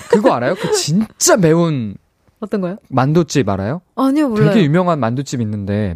[0.09, 0.55] 그, 그거 알아요?
[0.55, 1.95] 그 진짜 매운
[2.39, 2.78] 어떤 거요?
[2.89, 3.82] 만두집 알아요?
[3.95, 4.49] 아니요, 몰라요.
[4.51, 5.95] 되게 유명한 만두집 있는데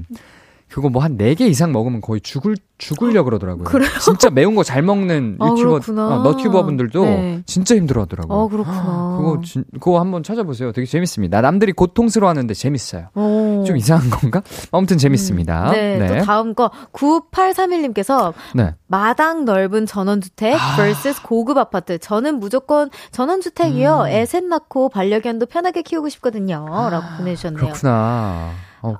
[0.73, 3.65] 그거 뭐 한 4개 이상 먹으면 거의 죽을, 죽으려 그러더라고요.
[3.65, 3.89] 그래요?
[4.01, 7.43] 진짜 매운 거 잘 먹는 아, 유튜버, 어, 너튜버 분들도 네.
[7.45, 8.39] 진짜 힘들어 하더라고요.
[8.39, 9.17] 아, 그렇구나.
[9.19, 10.71] 그거, 진, 그거 한번 찾아보세요.
[10.71, 11.41] 되게 재밌습니다.
[11.41, 13.09] 남들이 고통스러워 하는데 재밌어요.
[13.13, 13.63] 오.
[13.67, 14.41] 좀 이상한 건가?
[14.71, 15.67] 아무튼 재밌습니다.
[15.69, 15.71] 음.
[15.73, 16.71] 네, 네, 또 다음 거.
[16.93, 18.73] 9831님께서 네.
[18.87, 20.75] 마당 넓은 전원주택 아.
[20.77, 21.97] vs 고급 아파트.
[21.99, 24.01] 저는 무조건 전원주택이요.
[24.03, 24.07] 음.
[24.07, 26.65] 애셋 낳고 반려견도 편하게 키우고 싶거든요.
[26.89, 27.61] 라고 보내주셨네요.
[27.61, 28.49] 그렇구나.
[28.81, 28.95] 어.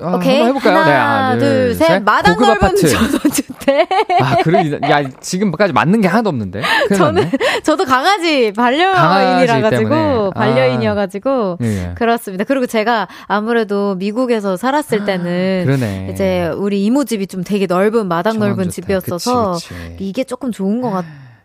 [0.00, 0.42] 아, 오케이.
[0.42, 0.76] 해볼까요?
[0.76, 1.86] 하나, 네, 하나 둘, 셋.
[1.86, 2.02] 셋.
[2.02, 2.88] 마당 넓은 아파트.
[2.88, 3.88] 전원주택.
[4.20, 4.78] 아, 그래.
[4.90, 6.62] 야, 지금까지 맞는 게 하나도 없는데.
[6.96, 7.30] 저는, 났네.
[7.62, 11.92] 저도 강아지 반려인이라 가지고, 반려인이어가지고, 아, 예.
[11.96, 12.44] 그렇습니다.
[12.44, 16.10] 그리고 제가 아무래도 미국에서 살았을 때는, 그러네.
[16.12, 19.96] 이제 우리 이모집이 좀 되게 넓은, 마당 넓은 집이었어서, 그치, 그치.
[20.00, 20.90] 이게 조금 좋은 것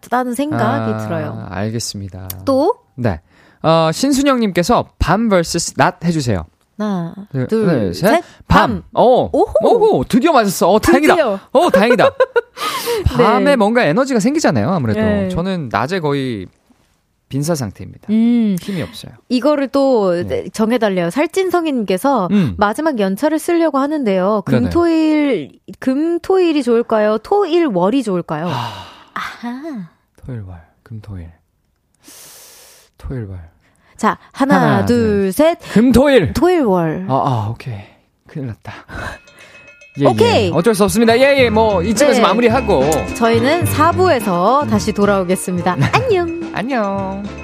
[0.02, 1.48] 같다는 생각이 아, 들어요.
[1.50, 2.28] 알겠습니다.
[2.46, 2.76] 또?
[2.96, 3.22] 네.
[3.62, 6.46] 어, 신순영님께서 밤 vs 낮 해주세요.
[6.78, 8.10] 하나, 둘, 둘 셋.
[8.16, 8.24] 셋.
[8.48, 8.84] 밤.
[8.94, 9.30] 어.
[9.32, 9.54] 오호.
[9.64, 10.04] 오호.
[10.06, 10.70] 드디어 맞았어.
[10.72, 11.16] 어, 다행이다.
[11.16, 11.40] 드디어.
[11.52, 12.10] 어, 다행이다.
[13.16, 13.56] 밤에 네.
[13.56, 15.00] 뭔가 에너지가 생기잖아요, 아무래도.
[15.00, 15.30] 네.
[15.30, 16.48] 저는 낮에 거의
[17.30, 18.08] 빈사 상태입니다.
[18.12, 18.56] 음.
[18.62, 19.14] 힘이 없어요.
[19.30, 20.46] 이거를 또 네.
[20.50, 21.10] 정해달래요.
[21.10, 22.54] 살찐 성인께서 음.
[22.58, 24.44] 마지막 연차를 쓰려고 하는데요.
[24.46, 27.18] 금 토 일, 금 토 일이 좋을까요?
[27.20, 28.48] 토 일, 월이 좋을까요?
[28.50, 28.70] 아.
[29.14, 29.90] 아하.
[30.26, 30.62] 토 일, 월.
[30.84, 31.32] 금 토 일.
[32.98, 33.50] 토 일, 월.
[33.98, 35.58] 자, 하나, 하나 둘, 둘, 셋.
[35.74, 36.34] 금 토 일.
[36.34, 37.06] 토일 월.
[37.10, 37.76] 아, 아, 오케이.
[38.28, 38.74] 큰일 났다.
[40.02, 40.48] 예, 오케이.
[40.48, 40.52] 예.
[40.52, 41.16] 어쩔 수 없습니다.
[41.18, 41.50] 예, 예.
[41.50, 42.22] 뭐, 이쯤에서 네.
[42.22, 42.84] 마무리하고.
[43.16, 45.78] 저희는 4부에서 다시 돌아오겠습니다.
[45.94, 46.52] 안녕.
[46.56, 47.43] 안녕.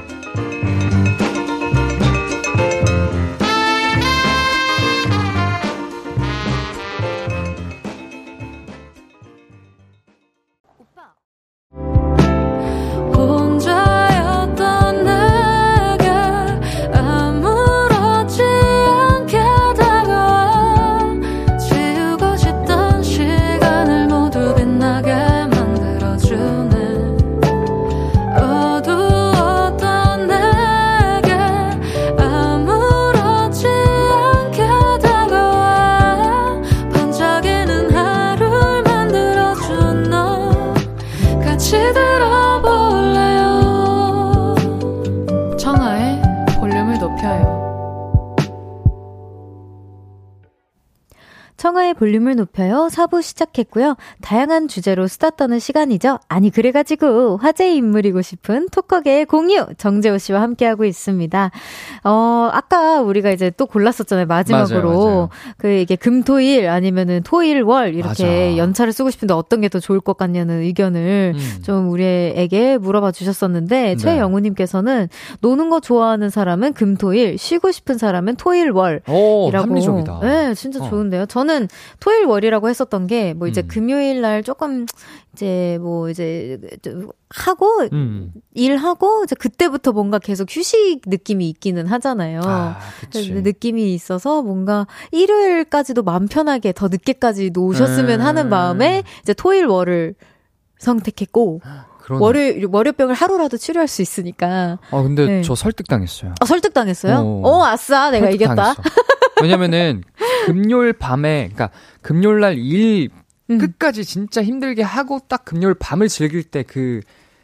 [51.99, 52.87] 볼륨을 높여요.
[52.89, 53.97] 4부 시작했고요.
[54.21, 56.17] 다양한 주제로 수다 떠는 시간이죠.
[56.29, 61.51] 아니, 그래가지고 화제의 인물이고 싶은 토커계의 공유 정재호 씨와 함께하고 있습니다.
[62.05, 64.27] 어, 아까 우리가 이제 또 골랐었잖아요.
[64.27, 64.89] 마지막으로.
[64.89, 65.29] 맞아요, 맞아요.
[65.57, 68.57] 그 이게 금 토 일 아니면은 토 일 월 이렇게 맞아.
[68.57, 71.61] 연차를 쓰고 싶은데 어떤 게 더 좋을 것 같냐는 의견을 음.
[71.63, 73.95] 좀 우리에게 물어봐 주셨었는데 네.
[73.97, 75.09] 최영우님께서는
[75.41, 79.51] 노는 거 좋아하는 사람은 금 토 일, 쉬고 싶은 사람은 토 일 월이라고.
[79.53, 80.19] 합리적이다.
[80.23, 80.89] 네, 진짜 어.
[80.89, 81.25] 좋은데요.
[81.27, 81.67] 저는
[81.99, 83.67] 토일 월이라고 했었던 게 뭐 이제 음.
[83.67, 84.85] 금요일 날 조금
[85.33, 86.59] 이제 뭐 이제
[87.29, 88.33] 하고 음.
[88.53, 92.41] 일하고 이제 그때부터 뭔가 계속 휴식 느낌이 있기는 하잖아요.
[92.43, 92.79] 아,
[93.13, 98.25] 느낌이 있어서 뭔가 일요일까지도 마음 편하게 더 늦게까지 노셨으면 음.
[98.25, 100.15] 하는 마음에 이제 토일 월을
[100.79, 101.61] 선택했고
[102.19, 104.79] 월요 월요병을 하루라도 치료할 수 있으니까.
[104.91, 105.41] 아 근데 네.
[105.43, 106.33] 저 설득당했어요.
[106.41, 107.17] 아 설득당했어요?
[107.17, 108.75] 어, 어 아싸 내가 이겼다.
[109.41, 110.03] 왜냐면은
[110.45, 111.69] 금요일 밤에 그러니까
[112.01, 113.09] 금요일 날일
[113.49, 113.57] 음.
[113.57, 117.01] 끝까지 진짜 힘들게 하고 딱 금요일 밤을 즐길 때그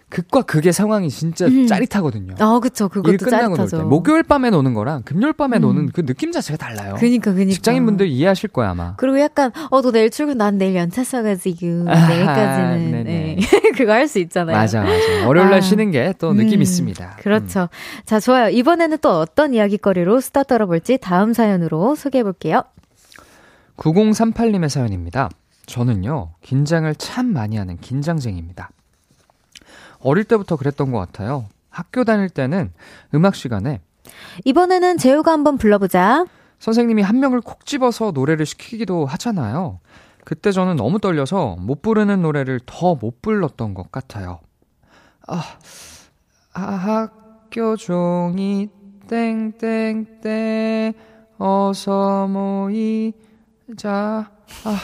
[0.08, 1.66] 극과 극의 상황이 진짜 음.
[1.66, 2.36] 짜릿하거든요.
[2.40, 2.88] 아, 그쵸.
[2.88, 3.86] 그것도 짜릿하죠.
[3.86, 5.62] 목요일 밤에 노는 거랑 금요일 밤에 음.
[5.62, 6.96] 노는 그 느낌 자체가 달라요.
[7.00, 7.52] 그니까, 그니까.
[7.52, 8.96] 직장인분들 이해하실 거야, 아마.
[8.98, 13.38] 그리고 약간, 어, 너 내일 출근, 난 내일 연차 써가지고, 아, 내일까지는, 네.
[13.76, 14.56] 그거 할 수 있잖아요.
[14.56, 15.28] 맞아, 맞아.
[15.28, 15.62] 월요일날 아.
[15.62, 16.62] 쉬는 게 또 느낌 음.
[16.62, 17.18] 있습니다.
[17.20, 17.62] 그렇죠.
[17.64, 17.68] 음.
[18.06, 18.50] 자, 좋아요.
[18.50, 22.62] 이번에는 또 어떤 이야기거리로 스타 떨어볼지 다음 사연으로 소개해볼게요.
[23.78, 25.30] 9038님의 사연입니다.
[25.66, 28.70] 저는요, 긴장을 참 많이 하는 긴장쟁입니다.
[30.00, 31.46] 어릴 때부터 그랬던 것 같아요.
[31.70, 32.72] 학교 다닐 때는
[33.14, 33.82] 음악 시간에
[34.46, 36.26] 이번에는 재우가 한번 불러보자.
[36.60, 39.80] 선생님이 한 명을 콕 집어서 노래를 시키기도 하잖아요.
[40.24, 44.40] 그때 저는 너무 떨려서 못 부르는 노래를 더 못 불렀던 것 같아요.
[45.28, 45.42] 아,
[46.54, 48.70] 아 학교 종이
[49.08, 50.94] 땡땡땡
[51.38, 53.14] 어서 모이
[53.78, 54.30] 자.
[54.64, 54.80] 아.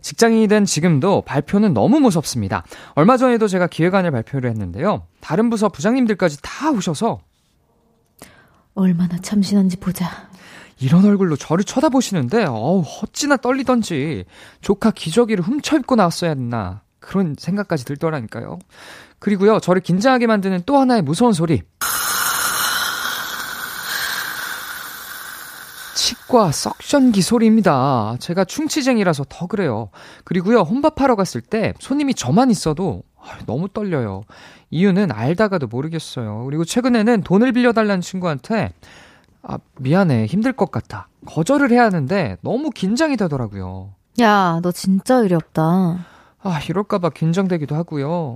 [0.00, 2.64] 직장인이 된 지금도 발표는 너무 무섭습니다.
[2.94, 5.06] 얼마 전에도 제가 기획안을 발표를 했는데요.
[5.20, 7.20] 다른 부서 부장님들까지 다 오셔서
[8.74, 10.30] 얼마나 참신한지 보자.
[10.78, 14.24] 이런 얼굴로 저를 쳐다보시는데 어우 어찌나 떨리던지
[14.62, 18.58] 조카 기저귀를 훔쳐 입고 나왔어야 했나 그런 생각까지 들더라니까요.
[19.18, 21.60] 그리고요 저를 긴장하게 만드는 또 하나의 무서운 소리.
[25.94, 28.16] 치과 석션기 소리입니다.
[28.18, 29.90] 제가 충치쟁이라서 더 그래요.
[30.24, 33.02] 그리고요, 혼밥하러 갔을 때 손님이 저만 있어도
[33.46, 34.22] 너무 떨려요.
[34.70, 36.44] 이유는 알다가도 모르겠어요.
[36.44, 38.72] 그리고 최근에는 돈을 빌려달라는 친구한테
[39.42, 40.26] 아, 미안해.
[40.26, 41.08] 힘들 것 같아.
[41.26, 43.90] 거절을 해야 하는데 너무 긴장이 되더라고요.
[44.20, 46.06] 야, 너 진짜 의리 없다.
[46.42, 48.34] 아, 이럴까봐 긴장되기도 하고요.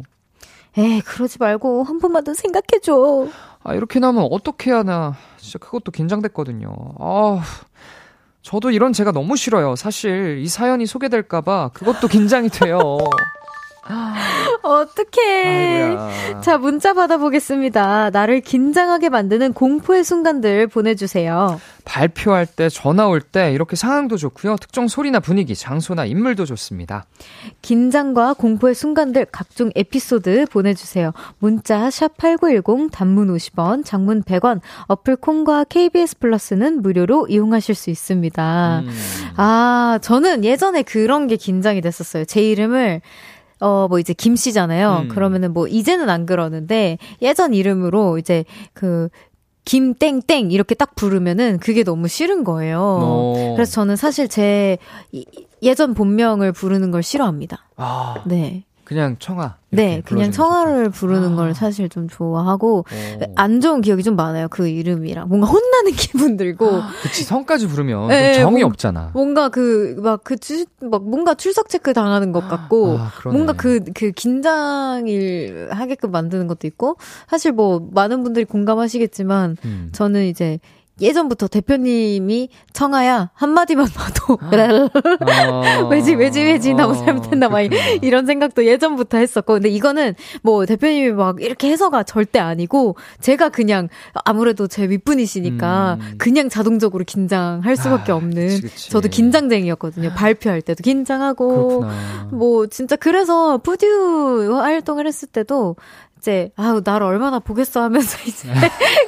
[0.76, 3.28] 에이, 그러지 말고 한 번만 더 생각해줘.
[3.64, 5.14] 아, 이렇게 나면 어떻게 하나.
[5.38, 6.68] 진짜 그것도 긴장됐거든요.
[7.00, 7.42] 아,
[8.42, 9.74] 저도 이런 제가 너무 싫어요.
[9.74, 12.98] 사실 이 사연이 소개될까봐 그것도 긴장이 돼요.
[14.62, 15.96] 어떡해.
[16.42, 18.10] 자, 문자 받아보겠습니다.
[18.10, 21.60] 나를 긴장하게 만드는 공포의 순간들 보내주세요.
[21.84, 24.56] 발표할 때, 전화 올 때 이렇게 상황도 좋고요.
[24.56, 27.04] 특정 소리나 분위기, 장소나 인물도 좋습니다.
[27.62, 31.12] 긴장과 공포의 순간들 각종 에피소드 보내주세요.
[31.38, 38.80] 문자 샵8910 단문 50원, 장문 100원, 어플 콩과 KBS 플러스는 무료로 이용하실 수 있습니다.
[38.80, 38.90] 음.
[39.36, 42.24] 아, 저는 예전에 그런 게 긴장이 됐었어요.
[42.24, 43.00] 제 이름을
[43.60, 45.02] 어, 뭐 이제 김 씨잖아요.
[45.04, 45.08] 음.
[45.08, 49.08] 그러면은 뭐 이제는 안 그러는데 예전 이름으로 이제 그
[49.64, 52.78] 김땡땡 이렇게 딱 부르면은 그게 너무 싫은 거예요.
[52.78, 53.34] 오.
[53.36, 53.54] 어.
[53.54, 54.78] 그래서 저는 사실 제
[55.62, 57.68] 예전 본명을 부르는 걸 싫어합니다.
[57.76, 58.22] 아.
[58.26, 58.64] 네.
[58.84, 59.56] 그냥 청아.
[59.70, 61.36] 네, 그냥 청아를 부르는 아.
[61.36, 63.32] 걸 사실 좀 좋아하고 오.
[63.34, 64.46] 안 좋은 기억이 좀 많아요.
[64.48, 66.70] 그 이름이랑 뭔가 혼나는 기분 들고.
[66.70, 69.10] 아, 그치 성까지 부르면 네, 정이 뭔, 없잖아.
[69.14, 70.64] 뭔가 그 막 그막 그
[70.96, 76.96] 뭔가 출석 체크 당하는 것 같고 아, 뭔가 그그 그 긴장을 하게끔 만드는 것도 있고
[77.28, 79.88] 사실 뭐 많은 분들이 공감하시겠지만 음.
[79.92, 80.58] 저는 이제
[81.00, 85.88] 예전부터 대표님이 청아야 한마디만 봐도 아.
[85.90, 87.60] 왜지 왜지 왜지 나뭐 잘못했나 막
[88.02, 93.88] 이런 생각도 예전부터 했었고 근데 이거는 뭐 대표님이 막 이렇게 해서가 절대 아니고 제가 그냥
[94.24, 96.14] 아무래도 제 윗분이시니까 음.
[96.18, 98.90] 그냥 자동적으로 긴장할 수밖에 아, 없는 그치, 그치.
[98.90, 102.28] 저도 긴장쟁이였거든요 발표할 때도 긴장하고 그렇구나.
[102.30, 105.76] 뭐 진짜 그래서 푸듀 활동을 했을 때도
[106.24, 108.48] 이제 아우 나를 얼마나 보겠어 하면서 이제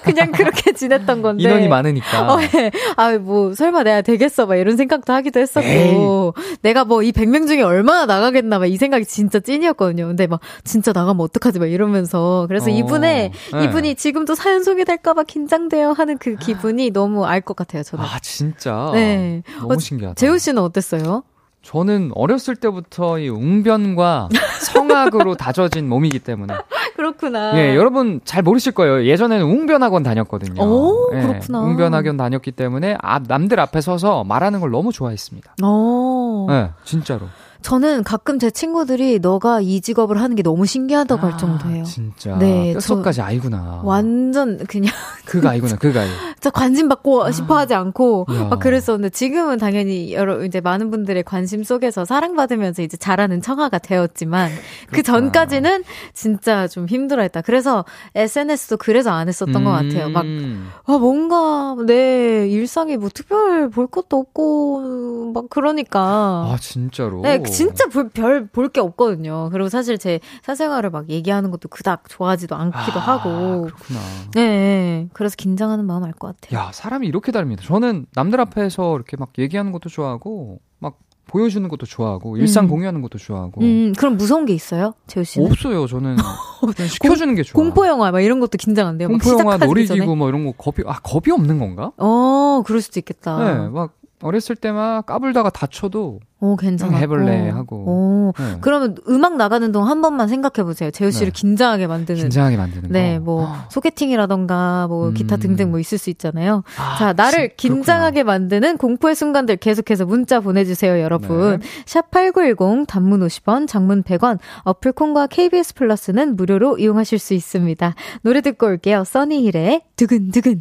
[0.05, 2.71] 그냥 그렇게 지냈던 건데 인원이 많으니까 어, 네.
[2.97, 6.57] 아뭐 설마 내가 되겠어 막 이런 생각도 하기도 했었고 에이.
[6.61, 10.09] 내가 뭐 이 100명 중에 얼마나 나가겠나 막 이 생각이 진짜 찐이었거든요.
[10.09, 12.75] 근데 막 진짜 나가면 어떡하지 막 이러면서 그래서 어.
[12.75, 13.65] 이분의 네.
[13.65, 17.83] 이분이 지금도 사연 소개될까 봐 긴장돼요 하는 그 기분이 너무 알 것 같아요.
[17.83, 20.17] 저는 아 진짜 네 너무 어, 신기하다.
[20.17, 21.23] 재우 씨는 어땠어요?
[21.63, 24.29] 저는 어렸을 때부터 이 웅변과
[24.61, 26.55] 성악으로 다져진 몸이기 때문에.
[26.97, 27.59] 그렇구나.
[27.59, 29.05] 예, 여러분 잘 모르실 거예요.
[29.05, 30.63] 예전에는 웅변학원 다녔거든요.
[30.63, 31.61] 오, 예, 그렇구나.
[31.61, 35.57] 웅변학원 다녔기 때문에 앞, 남들 앞에 서서 말하는 걸 너무 좋아했습니다.
[35.63, 36.49] 오.
[36.51, 37.27] 예, 진짜로.
[37.67, 41.83] 저는 가끔 제 친구들이 너가 이 직업을 하는 게 너무 신기하다고 아, 할 정도예요.
[41.83, 42.39] 진짜.
[42.39, 42.73] 네.
[42.75, 43.81] 뼛속까지 아이구나.
[43.83, 44.95] 완전 그냥.
[45.27, 46.09] 그가 아이구나, 그가 아이.
[46.39, 47.33] 저 관심 받고 아.
[47.33, 48.45] 싶어 하지 않고 야.
[48.45, 54.49] 막 그랬었는데 지금은 당연히 여러, 이제 많은 분들의 관심 속에서 사랑받으면서 이제 잘하는 청아가 되었지만
[54.93, 55.83] 그 전까지는
[56.15, 57.41] 진짜 좀 힘들어 했다.
[57.41, 59.65] 그래서 SNS도 그래서 안 했었던 음.
[59.65, 60.09] 것 같아요.
[60.09, 60.69] 막, 음.
[60.85, 66.01] 아, 뭔가 내 일상이 뭐 특별 볼 것도 없고 막 그러니까.
[66.01, 67.23] 아, 진짜로?
[67.23, 67.85] 네, 진짜
[68.15, 69.49] 별 볼 게 없거든요.
[69.53, 73.63] 그리고 사실 제 사생활을 막 얘기하는 것도 그닥 좋아하지도 않기도 아, 하고.
[73.63, 74.01] 그렇구나.
[74.35, 75.09] 네.
[75.13, 76.59] 그래서 긴장하는 마음 알 것 같아요.
[76.61, 77.63] 야, 사람이 이렇게 다릅니다.
[77.65, 80.99] 저는 남들 앞에서 이렇게 막 얘기하는 것도 좋아하고, 막
[81.29, 82.69] 보여주는 것도 좋아하고 일상 음.
[82.71, 83.61] 공유하는 것도 좋아하고.
[83.61, 85.51] 음, 그럼 무서운 게 있어요, 재우 씨는?
[85.51, 85.87] 없어요.
[85.87, 86.17] 저는
[86.89, 87.61] 시켜주는 게 좋아.
[87.61, 89.09] 공포 영화 막 이런 것도 긴장한데요.
[89.09, 91.93] 공포 영화, 놀이기구 뭐 이런 거 겁이 아 겁이 없는 건가?
[91.97, 93.39] 어, 그럴 수도 있겠다.
[93.39, 93.93] 네, 막
[94.23, 97.77] 어렸을 때만 까불다가 다쳐도 오 괜찮아 해볼래 하고.
[97.77, 98.33] 오.
[98.39, 98.59] 네.
[98.61, 100.91] 그러면 음악 나가는 동안 한 번만 생각해 보세요.
[100.91, 101.41] 재우 씨를 네.
[101.41, 102.21] 긴장하게 만드는.
[102.21, 105.15] 긴장하게 만드는 네뭐 소개팅이라던가 뭐 음.
[105.15, 106.63] 기타 등등 뭐 있을 수 있잖아요.
[106.79, 111.61] 아, 자 나를 진, 긴장하게 만드는 공포의 순간들 계속해서 문자 보내주세요 여러분.
[111.61, 111.67] 네.
[111.87, 117.95] 샵8910 단문 50원 장문 100원 어플 콘과 KBS 플러스는 무료로 이용하실 수 있습니다.
[118.23, 119.05] 노래 듣고 올게요.
[119.05, 120.61] 써니힐의 두근두근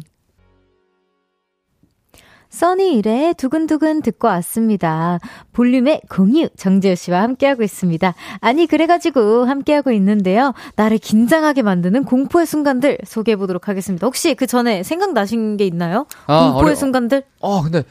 [2.56, 5.18] 써니일의 두근두근 듣고 왔습니다.
[5.52, 8.14] 볼륨의 공유 정재우 씨와 함께하고 있습니다.
[8.40, 10.54] 아니 그래가지고 함께하고 있는데요.
[10.74, 14.06] 나를 긴장하게 만드는 공포의 순간들 소개해 보도록 하겠습니다.
[14.06, 16.06] 혹시 그 전에 생각나신 게 있나요?
[16.26, 16.74] 아, 공포의 어려...
[16.74, 17.24] 순간들?
[17.40, 17.82] 어 근데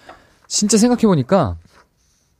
[0.48, 1.58] 진짜 생각해 보니까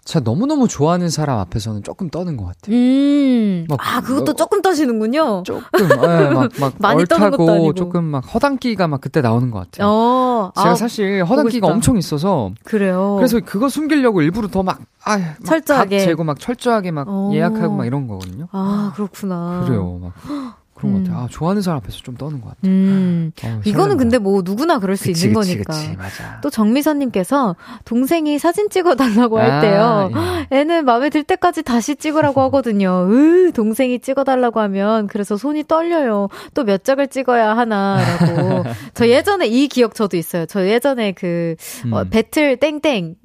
[0.06, 2.76] 제가 너무너무 좋아하는 사람 앞에서는 조금 떠는 것 같아요.
[2.76, 3.66] 음.
[3.68, 5.42] 막, 아, 그것도 어, 조금 떠시는군요.
[5.44, 9.90] 조금, 네, 막, 막 많이 얼타고 조금 막 허당끼가 막 그때 나오는 것 같아요.
[9.90, 12.52] 어, 제가 아, 사실 허당끼가 엄청 있어서.
[12.64, 13.16] 그래요.
[13.18, 16.00] 그래서 그거 숨기려고 일부러 더 막, 아, 철저하게.
[16.00, 17.32] 재고 막 철저하게 막 어.
[17.34, 18.48] 예약하고 막 이런 거거든요.
[18.52, 19.64] 아, 그렇구나.
[19.66, 20.00] 그래요.
[20.02, 20.56] 막.
[20.76, 21.04] 그런 음.
[21.04, 21.24] 것 같아요.
[21.24, 22.72] 아, 좋아하는 사람 앞에서 좀 떠는 것 같아요.
[22.72, 23.32] 음.
[23.44, 25.74] 어, 이거는 근데 뭐 누구나 그럴 수 그치, 있는 그치, 거니까.
[25.74, 26.40] 그치, 맞아.
[26.42, 27.56] 또 정미선님께서
[27.86, 30.12] 동생이 사진 찍어달라고 할 아, 때요.
[30.52, 30.58] 예.
[30.58, 33.08] 애는 마음에 들 때까지 다시 찍으라고 하거든요.
[33.10, 36.28] 으, 동생이 찍어달라고 하면 그래서 손이 떨려요.
[36.54, 38.64] 또 몇 장을 찍어야 하나라고.
[38.94, 40.46] 저 예전에 이 기억 저도 있어요.
[40.46, 41.56] 저 예전에 그
[41.86, 41.94] 어, 음.
[41.94, 43.16] 어, 배틀 땡땡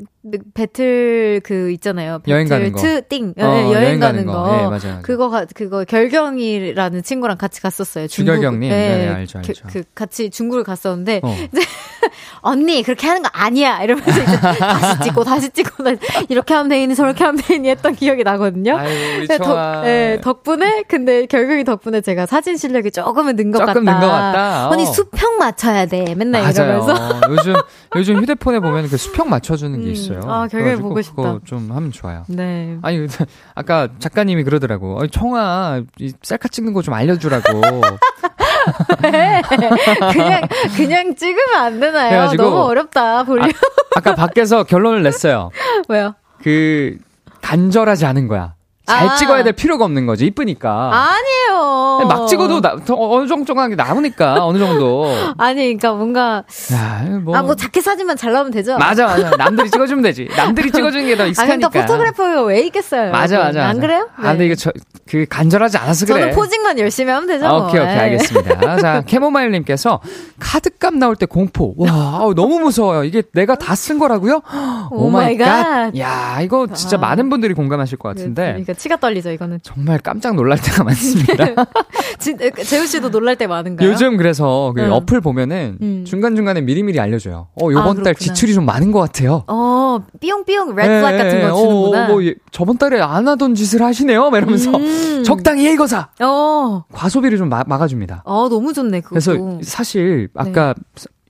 [0.55, 2.19] 배틀 그 있잖아요.
[2.19, 2.81] 배틀 여행 가는 거.
[2.81, 3.35] 트띵.
[3.39, 4.33] 어, 여행, 여행 가는 가는 거.
[4.33, 4.55] 거.
[4.59, 5.01] 예, 맞아요.
[5.03, 8.07] 그거 가, 그거 결경이라는 친구랑 같이 갔었어요.
[8.07, 8.33] 중국.
[8.33, 8.69] 주결경님.
[8.71, 9.53] 네, 알죠, 알죠.
[9.67, 11.35] 그, 그 같이 중국을 갔었는데 어.
[12.43, 15.99] 언니 그렇게 하는 거 아니야 이러면서 이제 다시 찍고 다시 찍고 다시
[16.29, 18.77] 이렇게 하면 되니 저렇게 하면 되니 했던 기억이 나거든요.
[18.77, 19.39] 아유, 네.
[19.39, 23.73] 덕, 네, 덕분에 근데 결국이 덕분에 제가 사진 실력이 조금은 는 것 같다.
[23.75, 24.69] 조금 는 것 같다.
[24.69, 24.71] 어.
[24.73, 26.15] 언니 수평 맞춰야 돼.
[26.15, 26.83] 맨날 맞아요.
[26.83, 27.21] 이러면서.
[27.31, 27.55] 요즘
[27.97, 29.93] 요즘 휴대폰에 보면 그 수평 맞춰주는 게 음.
[29.93, 30.10] 있어요.
[30.19, 31.23] 아, 결국에 그래가지고 보고 싶다.
[31.23, 32.25] 그거 좀 하면 좋아요.
[32.29, 32.79] 네.
[32.83, 33.07] 아니
[33.55, 35.01] 아까 작가님이 그러더라고.
[35.01, 37.61] 어이, 청아 이 셀카 찍는 거 좀 알려주라고.
[40.13, 40.43] 그냥
[40.77, 42.09] 그냥 찍으면 안 되나요?
[42.11, 43.25] 그래가지고 너무 어렵다.
[43.25, 43.47] 볼륨.
[43.47, 43.51] 아,
[43.97, 45.51] 아까 밖에서 결론을 냈어요.
[45.89, 46.15] 왜요?
[46.43, 46.99] 그
[47.43, 48.55] 간절하지 않은 거야.
[48.91, 49.15] 잘 아.
[49.17, 50.91] 찍어야 될 필요가 없는 거지 이쁘니까.
[50.93, 52.07] 아니에요.
[52.09, 55.07] 막 찍어도 나, 더 어느 정도한 게 나오니까 어느 정도.
[55.39, 57.37] 아니, 그러니까 뭔가 야, 뭐.
[57.37, 58.77] 아 뭐 자켓 사진만 잘 나오면 되죠.
[58.79, 59.31] 맞아 맞아.
[59.37, 60.29] 남들이 찍어주면 되지.
[60.37, 61.69] 남들이 찍어주는 게더 아, 익숙하니까.
[61.69, 63.11] 그러니까 포토그래퍼가 왜 있겠어요?
[63.13, 63.55] 맞아 여러분.
[63.57, 63.69] 맞아.
[63.69, 63.81] 안 맞아.
[63.81, 64.09] 그래요?
[64.17, 64.71] 아 근데 이거 저,
[65.09, 66.21] 그 간절하지 않아서 그래.
[66.21, 67.47] 저는 posing만 열심히 하면 되죠.
[67.47, 67.67] 아, 뭐.
[67.69, 67.99] 오케이, 오케이, 예.
[68.01, 68.77] 알겠습니다.
[68.79, 70.01] 자, 캐모마일님께서
[70.39, 71.75] 카드값 나올 때 공포.
[71.77, 71.89] 와,
[72.21, 73.05] 아우, 너무 무서워요.
[73.05, 74.43] 이게 내가 다 쓴 거라고요?
[74.93, 75.39] 오 oh my.
[75.39, 75.97] God.
[75.99, 77.01] 야, 이거 진짜 아.
[77.01, 78.43] 많은 분들이 공감하실 것 같은데.
[78.49, 79.59] 그러니까 치가 떨리죠, 이거는.
[79.63, 81.45] 정말 깜짝 놀랄 때가 많습니다.
[82.19, 83.87] 진, 재호 씨도 놀랄 때 많은가요?
[83.87, 84.91] 요즘 그래서 그 응.
[84.91, 86.05] 어플 보면은 음.
[86.07, 87.49] 중간중간에 미리미리 알려줘요.
[87.61, 88.15] 어, 요번 아, 달.
[88.15, 89.45] 지출이 좀 많은 것 같아요.
[89.49, 92.09] 어, 삐용삐용 red flag 예, 같은 예, 거 어, 주는구나.
[92.09, 94.31] 뭐, 예, 저번 달에 안 하던 짓을 하시네요.
[94.31, 95.25] 막 이러면서 음.
[95.25, 96.09] 적당히 해, 이거 사!
[96.19, 98.23] 어, 과소비를 좀 막, 막아줍니다.
[98.25, 99.11] 어, 너무 좋네, 그거.
[99.11, 100.75] 그래서 사실 아까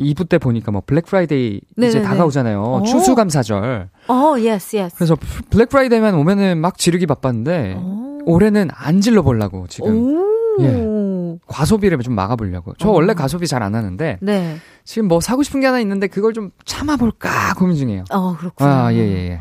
[0.01, 2.03] 2부 때 보니까 뭐 블랙 프라이데이 이제 네네네.
[2.03, 2.63] 다가오잖아요.
[2.63, 2.83] 어.
[2.85, 3.91] 추수감사절.
[4.11, 4.97] 어, yes, yes.
[4.97, 5.17] 그래서
[5.51, 8.21] 블랙 프라이데이만 오면은 막 지르기 바빴는데 오.
[8.27, 10.31] 올해는 안 질러 보려고 지금 오.
[10.63, 11.39] 예.
[11.47, 12.75] 과소비를 좀 막아보려고.
[12.79, 12.93] 저 어.
[12.93, 14.57] 원래 과소비 잘 안 하는데 네.
[14.85, 18.05] 지금 뭐 사고 싶은 게 하나 있는데 그걸 좀 참아볼까 고민 중이에요.
[18.11, 18.87] 어, 그렇구나.
[18.87, 19.41] 아, 예, 예, 예.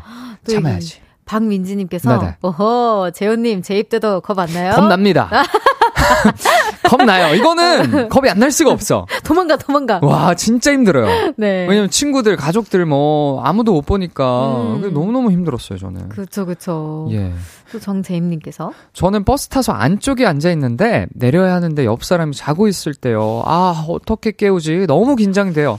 [0.52, 1.00] 참아야지.
[1.24, 2.36] 박민지님께서, 네네.
[2.42, 4.72] 어허, 재훈님, 제 입대도 겁 안 나요?
[4.74, 5.30] 겁 납니다.
[6.96, 7.34] 겁나요.
[7.34, 9.06] 이거는 겁이 안 날 수가 없어.
[9.24, 10.00] 도망가, 도망가.
[10.02, 11.34] 와, 진짜 힘들어요.
[11.36, 11.66] 네.
[11.68, 14.46] 왜냐면 친구들, 가족들 뭐 아무도 못 보니까
[14.82, 14.90] 음.
[14.94, 16.08] 너무너무 힘들었어요, 저는.
[16.08, 17.06] 그쵸, 그쵸.
[17.12, 17.32] 예.
[17.70, 23.42] 또 정재임님께서, 저는 버스 타서 안쪽에 앉아 있는데 내려야 하는데 옆 사람이 자고 있을 때요.
[23.44, 24.86] 아, 어떻게 깨우지?
[24.88, 25.78] 너무 긴장돼요.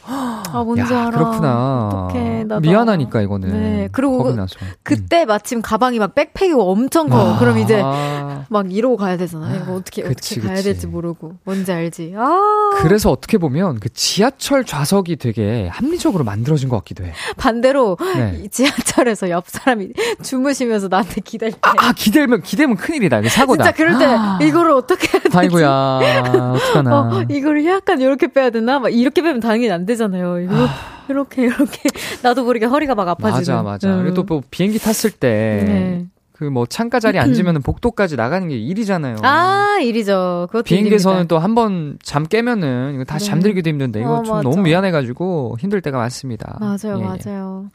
[0.54, 1.12] 아, 뭔지 야, 알아.
[1.12, 1.90] 그렇구나.
[2.08, 2.62] 어떡해, 나도.
[2.62, 3.50] 미안하니까 이거는.
[3.52, 3.90] 네.
[3.92, 4.56] 그리고 나서.
[4.84, 7.36] 그때 마침 가방이 막 백팩이 엄청 커.
[7.36, 7.40] 아.
[7.40, 7.82] 그럼 이제
[8.50, 9.54] 막 이러고 가야 되잖아.
[9.56, 10.66] 이거 어떻게 그치, 어떻게 가야 그치.
[10.70, 11.34] 될지 모르고.
[11.44, 12.14] 뭔지 알지?
[12.18, 12.72] 아.
[12.82, 17.14] 그래서 어떻게 보면 그 지하철 좌석이 되게 합리적으로 만들어진 것 같기도 해.
[17.38, 18.42] 반대로 네.
[18.44, 19.90] 이 지하철에서 옆 사람이
[20.22, 23.20] 주무시면서 나한테 기댈 때 아, 아, 기대면 기대면 큰일이다.
[23.20, 23.64] 이거 사고다.
[23.72, 23.98] 진짜 그럴
[24.40, 25.38] 때 이거를 어떻게 해야 되지?
[25.38, 26.00] 아이고야.
[26.56, 27.00] 어떡하나.
[27.00, 28.80] 어, 이거를 약간 이렇게 빼야 되나?
[28.80, 30.41] 막 이렇게 빼면 당연히 안 되잖아요.
[30.44, 30.68] 이거
[31.10, 31.82] 이렇게 이렇게
[32.24, 33.40] 나도 모르게 허리가 막 아파지는.
[33.40, 33.90] 맞아, 맞아.
[33.90, 34.04] 응.
[34.04, 36.06] 그리고 또 뭐 비행기 탔을 때 네.
[36.34, 39.18] 그뭐 창가 자리에 앉으면 복도까지 나가는 게 일이잖아요.
[39.22, 40.48] 아, 일이죠.
[40.66, 41.28] 비행기에서는.
[41.28, 43.30] 또 한 번 잠 깨면은 이거 다시 네.
[43.32, 44.50] 잠들기도 힘든데 이거 어, 좀 맞아.
[44.50, 46.58] 너무 미안해가지고 힘들 때가 많습니다.
[46.60, 47.04] 맞아요, 예, 예.
[47.06, 47.70] 맞아요.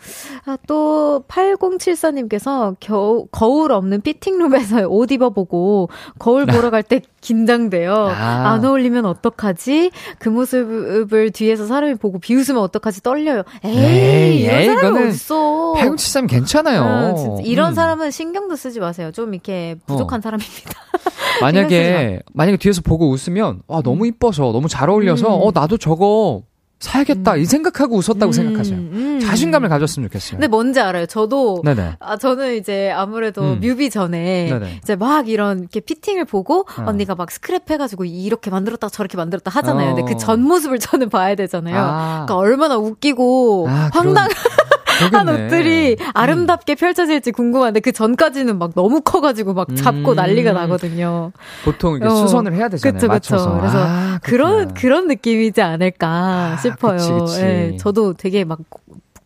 [0.46, 5.88] 아, 또, 8074님께서 겨우, 거울 없는 피팅룸에서 옷 입어보고
[6.18, 7.92] 거울 보러 갈 때 긴장돼요.
[7.92, 8.52] 아.
[8.52, 9.90] 안 어울리면 어떡하지?
[10.20, 13.02] 그 모습을 뒤에서 사람이 보고 비웃으면 어떡하지?
[13.02, 13.42] 떨려요.
[13.64, 15.72] 에이, 에이, 이런 에이, 사람이 어딨어.
[15.72, 16.82] 8073 괜찮아요.
[17.10, 17.74] 응, 진짜 이런 음.
[17.74, 19.10] 사람은 신경도 쓰지 마세요.
[19.10, 20.22] 좀 이렇게 부족한 어.
[20.22, 20.70] 사람입니다.
[21.42, 25.42] 만약에 만약에 뒤에서 보고 웃으면 와 너무 이뻐서 너무 잘 어울려서 음.
[25.42, 26.42] 어 나도 저거
[26.78, 28.76] 사야겠다 이 생각하고 웃었다고 음, 생각하세요.
[28.76, 29.20] 음.
[29.20, 30.32] 자신감을 가졌으면 좋겠어요.
[30.32, 31.06] 근데 뭔지 알아요.
[31.06, 31.96] 저도 네네.
[31.98, 33.60] 아, 저는 이제 아무래도 음.
[33.60, 34.80] 뮤비 전에 네네.
[34.82, 36.84] 이제 막 이런 이렇게 피팅을 보고 어.
[36.86, 39.94] 언니가 막 스크랩 해가지고 이렇게 만들었다 저렇게 만들었다 하잖아요.
[39.94, 40.14] 근데 어.
[40.14, 41.76] 그전 모습을 저는 봐야 되잖아요.
[41.78, 42.24] 아.
[42.26, 44.75] 그러니까 얼마나 웃기고 아, 황당한 그러
[45.10, 45.44] 겠네.
[45.46, 50.16] 옷들이 아름답게 펼쳐질지 궁금한데 그 전까지는 막 너무 커가지고 막 잡고 음.
[50.16, 51.32] 난리가 나거든요.
[51.64, 52.16] 보통 이렇게 어.
[52.16, 52.92] 수선을 해야 되잖아요.
[52.94, 53.34] 그쵸, 그쵸.
[53.36, 53.58] 맞춰서.
[53.58, 54.74] 그래서 아, 그런.
[54.74, 56.96] 그런 느낌이지 않을까 아, 싶어요.
[56.96, 57.40] 그치, 그치.
[57.42, 58.58] 예, 저도 되게 막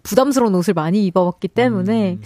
[0.03, 2.19] 부담스러운 옷을 많이 입어봤기 때문에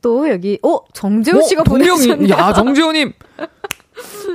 [0.00, 2.28] 또 여기 어 정재호 씨가 어, 동명이- 보내주셨네요.
[2.34, 3.12] 야 정재호님.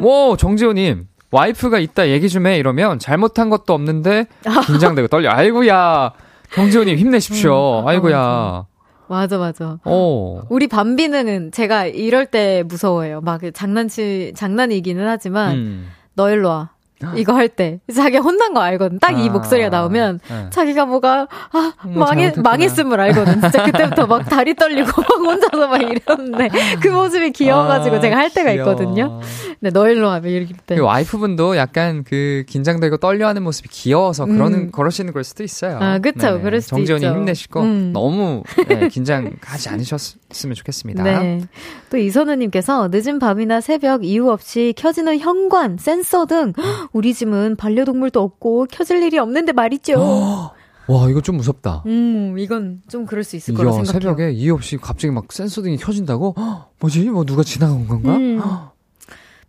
[0.02, 1.08] 오 정재호님.
[1.32, 4.28] 와이프가 있다 얘기 좀 해 이러면 잘못한 것도 없는데
[4.68, 5.32] 긴장되고 떨려.
[5.32, 6.12] 아이고야.
[6.56, 7.82] 정재호님 힘내십시오.
[7.82, 8.66] 음, 아이고야.
[9.08, 9.80] 맞아 맞아.
[9.84, 10.42] 어.
[10.50, 13.22] 우리 밤비는 제가 이럴 때 무서워해요.
[13.22, 15.88] 막 장난치 장난이기는 하지만 음.
[16.16, 16.73] 너 일로 와.
[17.16, 19.00] 이거 할 때 자기 혼난 거 알거든.
[19.00, 20.48] 딱이 아, 목소리가 나오면 네.
[20.50, 22.34] 자기가 뭐가 아뭐 망해.
[22.38, 23.42] 망했음을 알거든.
[23.42, 26.50] 진짜 그때부터 막 다리 떨리고 막 혼자서 막 이러는데
[26.82, 28.72] 그 모습이 귀여워가지고 아, 제가 할 때가 귀여워.
[28.72, 29.22] 있거든요.
[29.60, 30.18] 네, 너 일로 와.
[30.24, 30.80] 이렇게 때.
[30.80, 34.72] 와이프분도 약간 그 긴장되고 떨려하는 모습이 귀여워서 그러는 음.
[34.72, 35.78] 그러시는 걸 수도 있어요.
[35.82, 36.40] 아, 그쵸.
[36.42, 37.06] 그럴 수도 정지현이.
[37.06, 37.90] 힘내시고 음.
[37.94, 41.04] 너무 네, 긴장하지 않으셨으면 좋겠습니다.
[41.04, 41.42] 네.
[41.90, 46.54] 또 이선우님께서 늦은 밤이나 새벽 이유 없이 켜지는 현관, 센서 등
[46.94, 50.00] 우리 집은 반려동물도 없고 켜질 일이 없는데 말이죠.
[50.88, 51.84] 와 이거 좀 무섭다.
[51.86, 54.00] 음, 이건 좀 그럴 수 있을 거라 생각해요.
[54.02, 56.36] 새벽에 이유 없이 갑자기 막 센서등이 켜진다고?
[56.38, 57.10] 헉, 뭐지?
[57.10, 58.16] 뭐 누가 지나간 건가?
[58.16, 58.42] 음.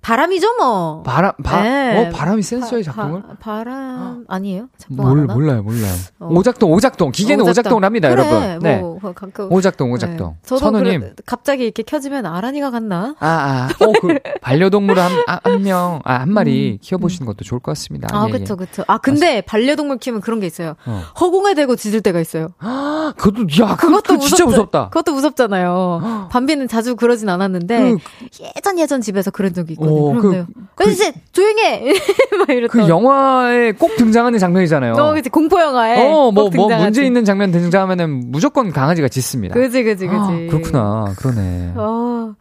[0.05, 1.03] 헉, 바람이죠, 뭐.
[1.03, 2.07] 바람, 바, 네.
[2.07, 3.23] 어, 바람이 센서에 바- 작동을?
[3.23, 4.69] 바, 바 람 아니에요?
[4.79, 5.27] 작동 안 몰?
[5.27, 5.93] 몰라요, 몰라요.
[6.21, 6.29] 어.
[6.31, 7.11] 오작동, 오작동.
[7.13, 7.83] 기계는 오작동.
[7.85, 8.59] 합니다, 그래, 여러분.
[8.61, 8.77] 네.
[8.79, 10.29] 뭐 가끔 오작동, 오작동.
[10.31, 10.37] 네.
[10.45, 11.01] 저도 선우님.
[11.01, 13.15] 그래, 갑자기 이렇게 켜지면 아란이가 갔나?
[13.21, 17.61] 아, 아, 어, 그, 반려동물 한, 아, 한 명, 아, 한 마리 키워보시는 것도 좋을
[17.61, 18.09] 것 같습니다.
[18.13, 18.17] 음.
[18.17, 18.85] 아, 예, 그쵸, 그쵸.
[18.87, 20.75] 아, 근데 반려동물 키우면 그런 게 있어요.
[20.87, 21.03] 어.
[21.21, 22.49] 허공에 대고 짖을 때가 있어요.
[22.63, 23.13] 예.
[23.17, 24.47] 그것도, 야, 그, 그것도 그 진짜 무섭다.
[24.47, 24.89] 무섭다.
[24.91, 26.29] 그것도 무섭잖아요.
[26.31, 27.99] 밤비는 자주 그러진 않았는데 그,
[28.57, 29.94] 예전 예전 집에서 그런 적이 있거든요.
[29.95, 30.47] 어, 그런데요.
[30.75, 31.93] 그- 그, 이제 조용해.
[32.39, 32.69] 막 이랬던.
[32.69, 34.95] 그 영화에 꼭 등장하는 장면이잖아요.
[34.95, 36.05] 어, 그치 공포 영화에.
[36.07, 36.77] 어, 뭐, 꼭 뭐.
[36.77, 39.55] 문제 있는 장면 등장하면은 무조건 강아지가 짖습니다.
[39.55, 40.19] 그지, 그지, 그지.
[40.19, 41.15] 아, 그렇구나.
[41.17, 41.73] 그러네.
[41.77, 42.35] 어.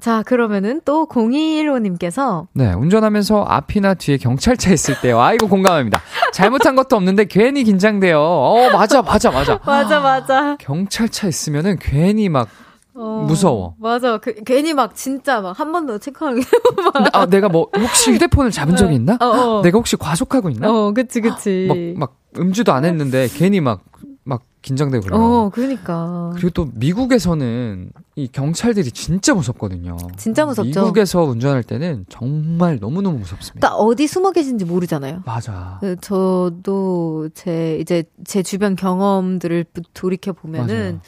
[0.00, 5.18] 자, 그러면은 또 0215님께서 네, 운전하면서 앞이나 뒤에 경찰차 있을 때요.
[5.20, 6.00] 아, 이거 공감합니다.
[6.34, 8.18] 잘못한 것도 없는데 괜히 긴장돼요.
[8.20, 9.58] 어, 맞아, 맞아, 맞아.
[9.64, 10.56] 맞아, 맞아.
[10.60, 12.48] 경찰차 있으면은 괜히 막,
[12.96, 13.74] 어, 무서워.
[13.78, 14.18] 맞아.
[14.18, 16.46] 그, 괜히 막 진짜 막 한 번 더 체크하는 게.
[16.94, 19.18] 근데, 아, 내가 뭐, 혹시 휴대폰을 잡은 적이 있나?
[19.20, 19.62] 어, 어.
[19.62, 20.70] 내가 혹시 과속하고 있나?
[20.70, 21.94] 어, 그치, 그치.
[21.96, 23.82] 막, 막, 음주도 안 했는데 괜히 막,
[24.22, 25.20] 막 긴장되고 그래요.
[25.20, 26.30] 어, 그러니까.
[26.34, 29.96] 그리고 또 미국에서는 이 경찰들이 진짜 무섭거든요.
[30.16, 30.68] 진짜 무섭죠.
[30.68, 33.68] 미국에서 운전할 때는 정말 너무너무 무섭습니다.
[33.68, 35.22] 그러니까 어디 숨어 계신지 모르잖아요.
[35.26, 35.78] 맞아.
[35.80, 41.00] 그 저도 제 이제 제 주변 경험들을 돌이켜 보면은 맞아요.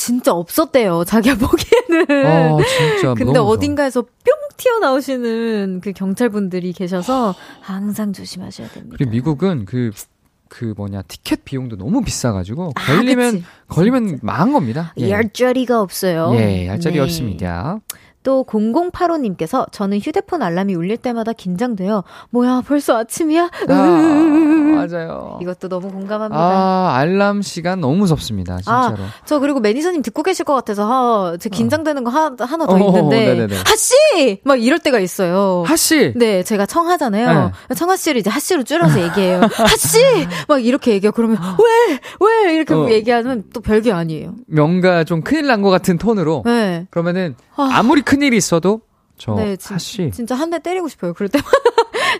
[0.00, 1.04] 진짜 없었대요.
[1.04, 2.26] 자기가 보기에는.
[2.26, 3.38] 아, 진짜 근데.
[3.38, 4.10] 어딘가에서 뿅
[4.56, 8.96] 튀어나오시는 그 경찰분들이 계셔서 항상 조심하셔야 됩니다.
[8.96, 9.90] 그리고 미국은 그,
[10.48, 13.44] 그 뭐냐, 티켓 비용도 너무 비싸가지고, 아, 걸리면, 그치.
[13.68, 14.94] 걸리면 망한 겁니다.
[14.98, 15.10] 예.
[15.10, 16.32] 얄짜리가 없어요.
[16.34, 17.00] 예, 얄짤이 네.
[17.00, 17.80] 없습니다.
[18.22, 22.02] 또 0085님께서 저는 휴대폰 알람이 울릴 때마다 긴장돼요.
[22.30, 23.50] 뭐야 벌써 아침이야?
[23.68, 24.76] 아.
[24.80, 25.38] 맞아요.
[25.42, 26.38] 이것도 너무 공감합니다.
[26.40, 28.96] 아, 알람 시간 너무 무섭습니다, 진짜로.
[29.26, 32.78] 저 그리고 매니저님 듣고 계실 것 같아서 하, 제 긴장되는 거 하, 하나 더 어,
[32.78, 33.48] 있는데.
[33.66, 35.64] 하씨 막 이럴 때가 있어요.
[35.66, 36.12] 하씨!
[36.16, 37.52] 네, 제가 청하잖아요.
[37.76, 39.40] 청하 씨를 이제 하씨로 줄여서 얘기해요.
[39.52, 39.98] 하씨
[40.48, 41.12] 막 이렇게 얘기해요.
[41.12, 41.38] 그러면
[42.20, 42.88] 왜왜 이렇게 어.
[42.90, 44.34] 얘기하면 또 별게 아니에요.
[44.48, 46.42] 뭔가 좀 큰일 난 것 같은 톤으로.
[46.46, 46.86] 네.
[46.90, 47.68] 그러면은, 아.
[47.74, 48.80] 아무리 큰일이 있어도,
[49.18, 50.10] 저, 네, 진, 하씨.
[50.12, 51.12] 진짜 한 대 때리고 싶어요.
[51.14, 51.50] 그럴 때마다.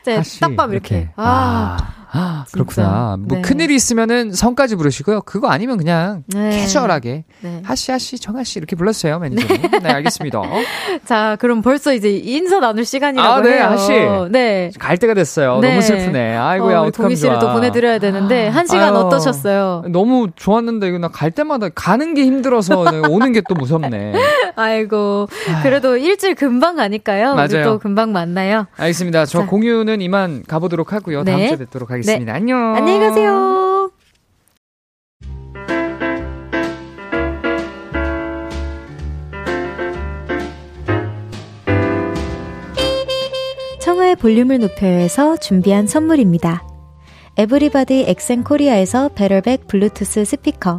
[0.05, 0.41] 제 하씨.
[0.41, 1.11] 딱밤 이렇게.
[1.17, 1.77] 아,
[2.10, 2.45] 아, 진짜.
[2.53, 3.17] 그렇구나.
[3.21, 3.43] 뭐 네.
[3.43, 5.23] 큰일이 있으면은 성까지 부르시고요.
[5.23, 6.51] 그거 아니면 그냥 네.
[6.51, 7.63] 캐주얼하게 네.
[7.65, 9.71] 하씨 하씨 정하 씨 이렇게 불러주세요 매니저님.
[9.83, 10.41] 네, 알겠습니다.
[11.05, 13.65] 자, 그럼 벌써 이제 인사 나눌 시간이라고 아, 네, 해요.
[13.67, 13.93] 하씨.
[14.31, 14.71] 네.
[14.79, 15.61] 갈 때가 됐어요.
[15.61, 15.71] 네.
[15.71, 16.37] 너무 슬프네.
[16.37, 17.39] 아이고야 어, 동희 씨를 좋아.
[17.39, 19.05] 또 보내드려야 되는데 한 시간 아유.
[19.05, 19.85] 어떠셨어요?
[19.91, 24.13] 너무 좋았는데 이거 나 갈 때마다 가는 게 힘들어서 네, 오는 게 또 무섭네.
[24.57, 25.29] 아이고
[25.63, 27.35] 그래도 일주일 금방 가니까요.
[27.35, 27.65] 맞아요.
[27.65, 28.67] 또 금방 만나요.
[28.77, 29.27] 알겠습니다.
[29.27, 29.47] 저 자.
[29.47, 31.25] 공유는 이만 가보도록 하고요.
[31.25, 31.49] 다음 네.
[31.49, 32.00] 주에 뵙도록 하겠습니다.
[32.09, 32.75] 안녕.
[32.75, 33.91] 안녕히 가세요.
[43.81, 46.67] 청하의 볼륨을 높여서 준비한 선물입니다.
[47.37, 50.79] 에브리바디 엑센 코리아에서 베럴백 블루투스 스피커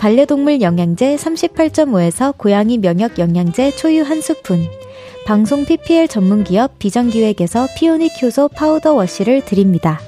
[0.00, 4.66] 반려동물 영양제 38.5에서 고양이 면역 영양제 초유 한 스푼
[5.26, 10.00] 방송 PPL 전문기업 비전기획에서 피오닉 효소 파우더 워시를 드립니다.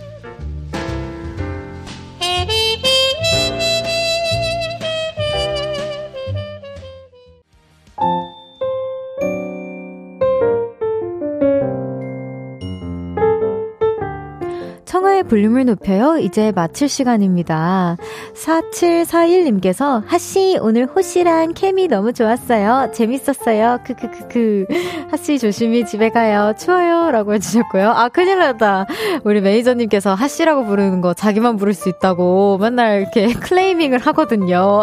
[15.22, 16.18] 볼륨을 높여요.
[16.18, 17.96] 이제 마칠 시간입니다.
[18.34, 22.90] 4741님께서, 하씨, 오늘 호씨랑 케미 너무 좋았어요.
[22.92, 23.78] 재밌었어요.
[23.84, 24.66] 크크크크.
[25.10, 26.54] 하씨 조심히 집에 가요.
[26.58, 27.10] 추워요.
[27.10, 27.90] 라고 해주셨고요.
[27.90, 28.86] 아, 큰일 났다.
[29.24, 34.82] 우리 매니저님께서 하씨라고 부르는 거 자기만 부를 수 있다고 맨날 이렇게 클레이밍을 하거든요.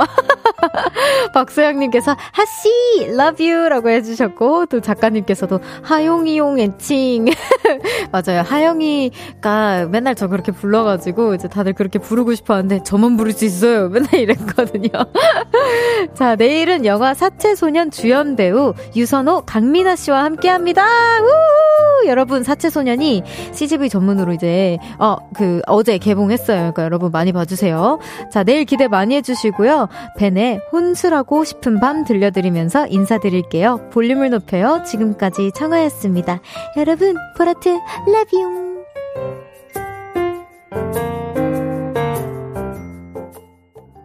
[1.34, 2.70] 박소영님께서 하씨
[3.06, 7.26] love you라고 해주셨고 또 작가님께서도 하용이용 애칭
[8.12, 13.46] 맞아요 하영이가 맨날 저 그렇게 불러가지고 이제 다들 그렇게 부르고 싶어 하는데 저만 부를 수
[13.46, 13.90] 있어요.
[13.90, 14.90] 맨날 이랬거든요.
[16.14, 20.86] 자 내일은 영화 사채소년 주연 배우 유선호 강민아 씨와 함께 합니다.
[21.22, 22.08] 우!
[22.08, 23.24] 여러분 사채소년이
[23.54, 26.58] CGV 전문으로 이제 어 그 어제 개봉했어요.
[26.58, 28.00] 그러니까 여러분 많이 봐주세요.
[28.32, 29.88] 자 내일 기대 많이 해주시고요.
[30.18, 33.90] 벤의 혼술하고 싶은 밤 들려드리면서 인사드릴게요.
[33.92, 34.84] 볼륨을 높여요.
[34.86, 36.42] 지금까지 청하였습니다.
[36.78, 38.79] 여러분 보라트 러뷰